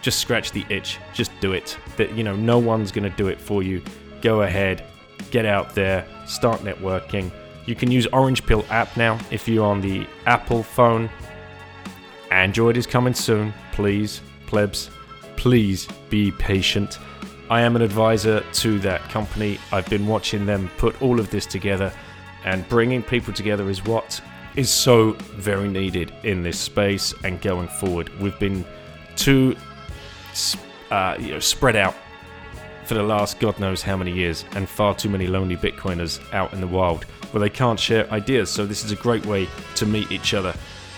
[0.07, 0.99] just scratch the itch.
[1.11, 1.77] Just do it.
[1.97, 3.83] That you know, no one's going to do it for you.
[4.21, 4.85] Go ahead,
[5.31, 7.29] get out there, start networking.
[7.65, 11.09] You can use Orange Pill app now if you're on the Apple phone.
[12.31, 13.53] Android is coming soon.
[13.73, 14.89] Please, plebs,
[15.35, 16.99] please be patient.
[17.49, 19.59] I am an advisor to that company.
[19.73, 21.91] I've been watching them put all of this together,
[22.45, 24.21] and bringing people together is what
[24.55, 28.09] is so very needed in this space and going forward.
[28.21, 28.63] We've been
[29.17, 29.57] too
[30.91, 31.95] uh, you know, spread out
[32.85, 36.53] for the last God knows how many years, and far too many lonely Bitcoiners out
[36.53, 38.49] in the wild where they can't share ideas.
[38.49, 40.53] So, this is a great way to meet each other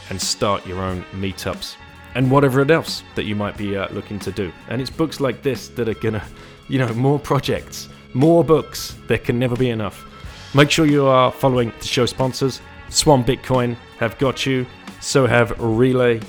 [0.10, 1.76] and start your own meetups
[2.16, 4.52] and whatever else that you might be uh, looking to do.
[4.68, 6.24] And it's books like this that are gonna,
[6.68, 8.96] you know, more projects, more books.
[9.08, 10.06] There can never be enough.
[10.54, 12.62] Make sure you are following the show sponsors.
[12.90, 14.66] Swan Bitcoin have got you,
[15.00, 16.24] so have Relai,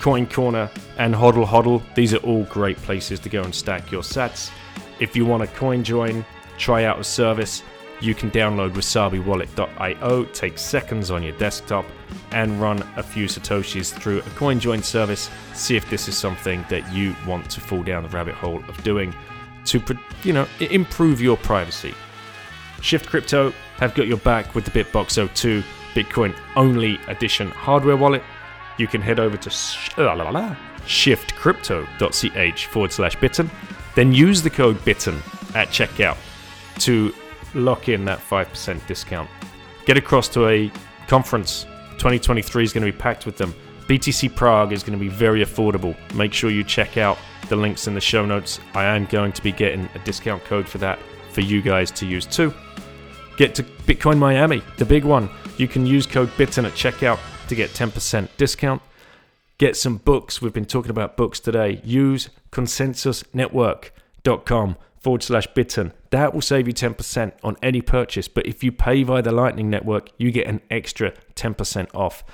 [0.00, 1.82] Coin Corner, and Hodl Hodl.
[1.94, 4.50] These are all great places to go and stack your sats.
[4.98, 6.24] If you want a coin join,
[6.58, 7.62] try out a service,
[8.00, 11.84] you can download wasabiwallet.io, take seconds on your desktop,
[12.32, 15.30] and run a few Satoshis through a coin join service.
[15.52, 18.82] See if this is something that you want to fall down the rabbit hole of
[18.82, 19.14] doing
[19.66, 19.82] to,
[20.22, 21.94] you know, improve your privacy.
[22.80, 25.62] Shift Crypto have got your back with the Bitbox 02
[25.94, 28.22] Bitcoin only edition hardware wallet.
[28.80, 33.50] You can head over to sh- uh, la la la, shiftcrypto.ch forward slash bitten.
[33.94, 35.16] Then use the code bitten
[35.54, 36.16] at checkout
[36.78, 37.14] to
[37.54, 39.28] lock in that 5% discount.
[39.84, 40.72] Get across to a
[41.08, 41.64] conference.
[41.98, 43.54] 2023 is going to be packed with them.
[43.86, 45.94] BTC Prague is going to be very affordable.
[46.14, 47.18] Make sure you check out
[47.50, 48.60] the links in the show notes.
[48.72, 50.98] I am going to be getting a discount code for that
[51.32, 52.54] for you guys to use too.
[53.36, 55.28] Get to Bitcoin Miami, the big one.
[55.58, 57.18] You can use code BITTEN at checkout
[57.50, 58.82] to get 10% discount.
[59.58, 60.40] Get some books.
[60.40, 61.82] We've been talking about books today.
[61.84, 65.92] Use consensusnetwork.com forward slash bitten.
[66.10, 68.28] That will save you 10% on any purchase.
[68.28, 72.24] But if you pay via the Lightning Network, you get an extra 10% off.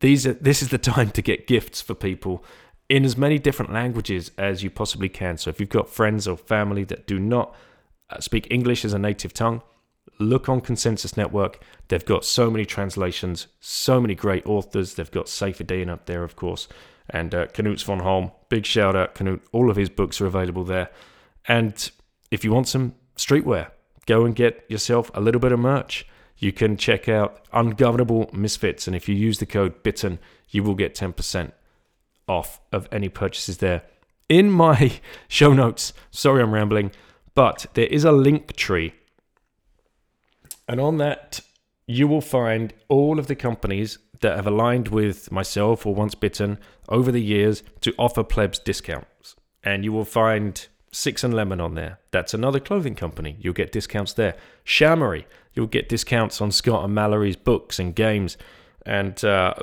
[0.00, 2.44] These are, this is the time to get gifts for people
[2.88, 5.38] in as many different languages as you possibly can.
[5.38, 7.56] So if you've got friends or family that do not
[8.10, 9.62] uh, speak English as a native tongue,
[10.18, 11.62] look on Consensus Network.
[11.88, 14.94] They've got so many translations, so many great authors.
[14.94, 16.68] They've got Saifedean up there, of course,
[17.10, 18.32] and uh, Knut Svanholm.
[18.48, 19.40] Big shout out, Knut.
[19.52, 20.90] All of his books are available there.
[21.46, 21.90] And
[22.30, 23.70] if you want some streetwear,
[24.06, 26.06] go and get yourself a little bit of merch.
[26.36, 30.18] You can check out Ungovernable Misfits, and if you use the code BITTEN,
[30.50, 31.52] you will get 10%
[32.26, 33.82] off of any purchases there.
[34.28, 36.92] In my show notes, sorry I'm rambling,
[37.34, 38.94] but there is a link tree
[40.68, 41.40] and on that,
[41.86, 46.58] you will find all of the companies that have aligned with myself or Once Bitten
[46.88, 49.36] over the years to offer plebs discounts.
[49.62, 51.98] And you will find Six and Lemon on there.
[52.10, 53.36] That's another clothing company.
[53.40, 54.36] You'll get discounts there.
[54.64, 58.36] Shamory, you'll get discounts on Scott and Mallory's books and games.
[58.86, 59.54] And uh,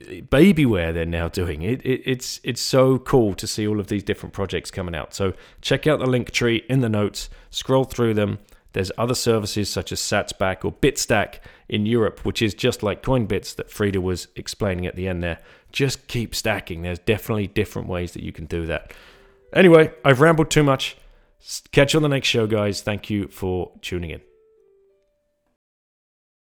[0.00, 1.62] Babyware they're now doing.
[1.62, 5.12] It, it, it's it's so cool to see all of these different projects coming out.
[5.12, 7.28] So check out the link tree in the notes.
[7.50, 8.38] Scroll through them.
[8.78, 13.56] There's other services such as Satsback or Bitstack in Europe, which is just like Coinbits
[13.56, 15.40] that Frida was explaining at the end there.
[15.72, 16.82] Just keep stacking.
[16.82, 18.92] There's definitely different ways that you can do that.
[19.52, 20.96] Anyway, I've rambled too much.
[21.72, 22.80] Catch you on the next show, guys.
[22.80, 24.20] Thank you for tuning in.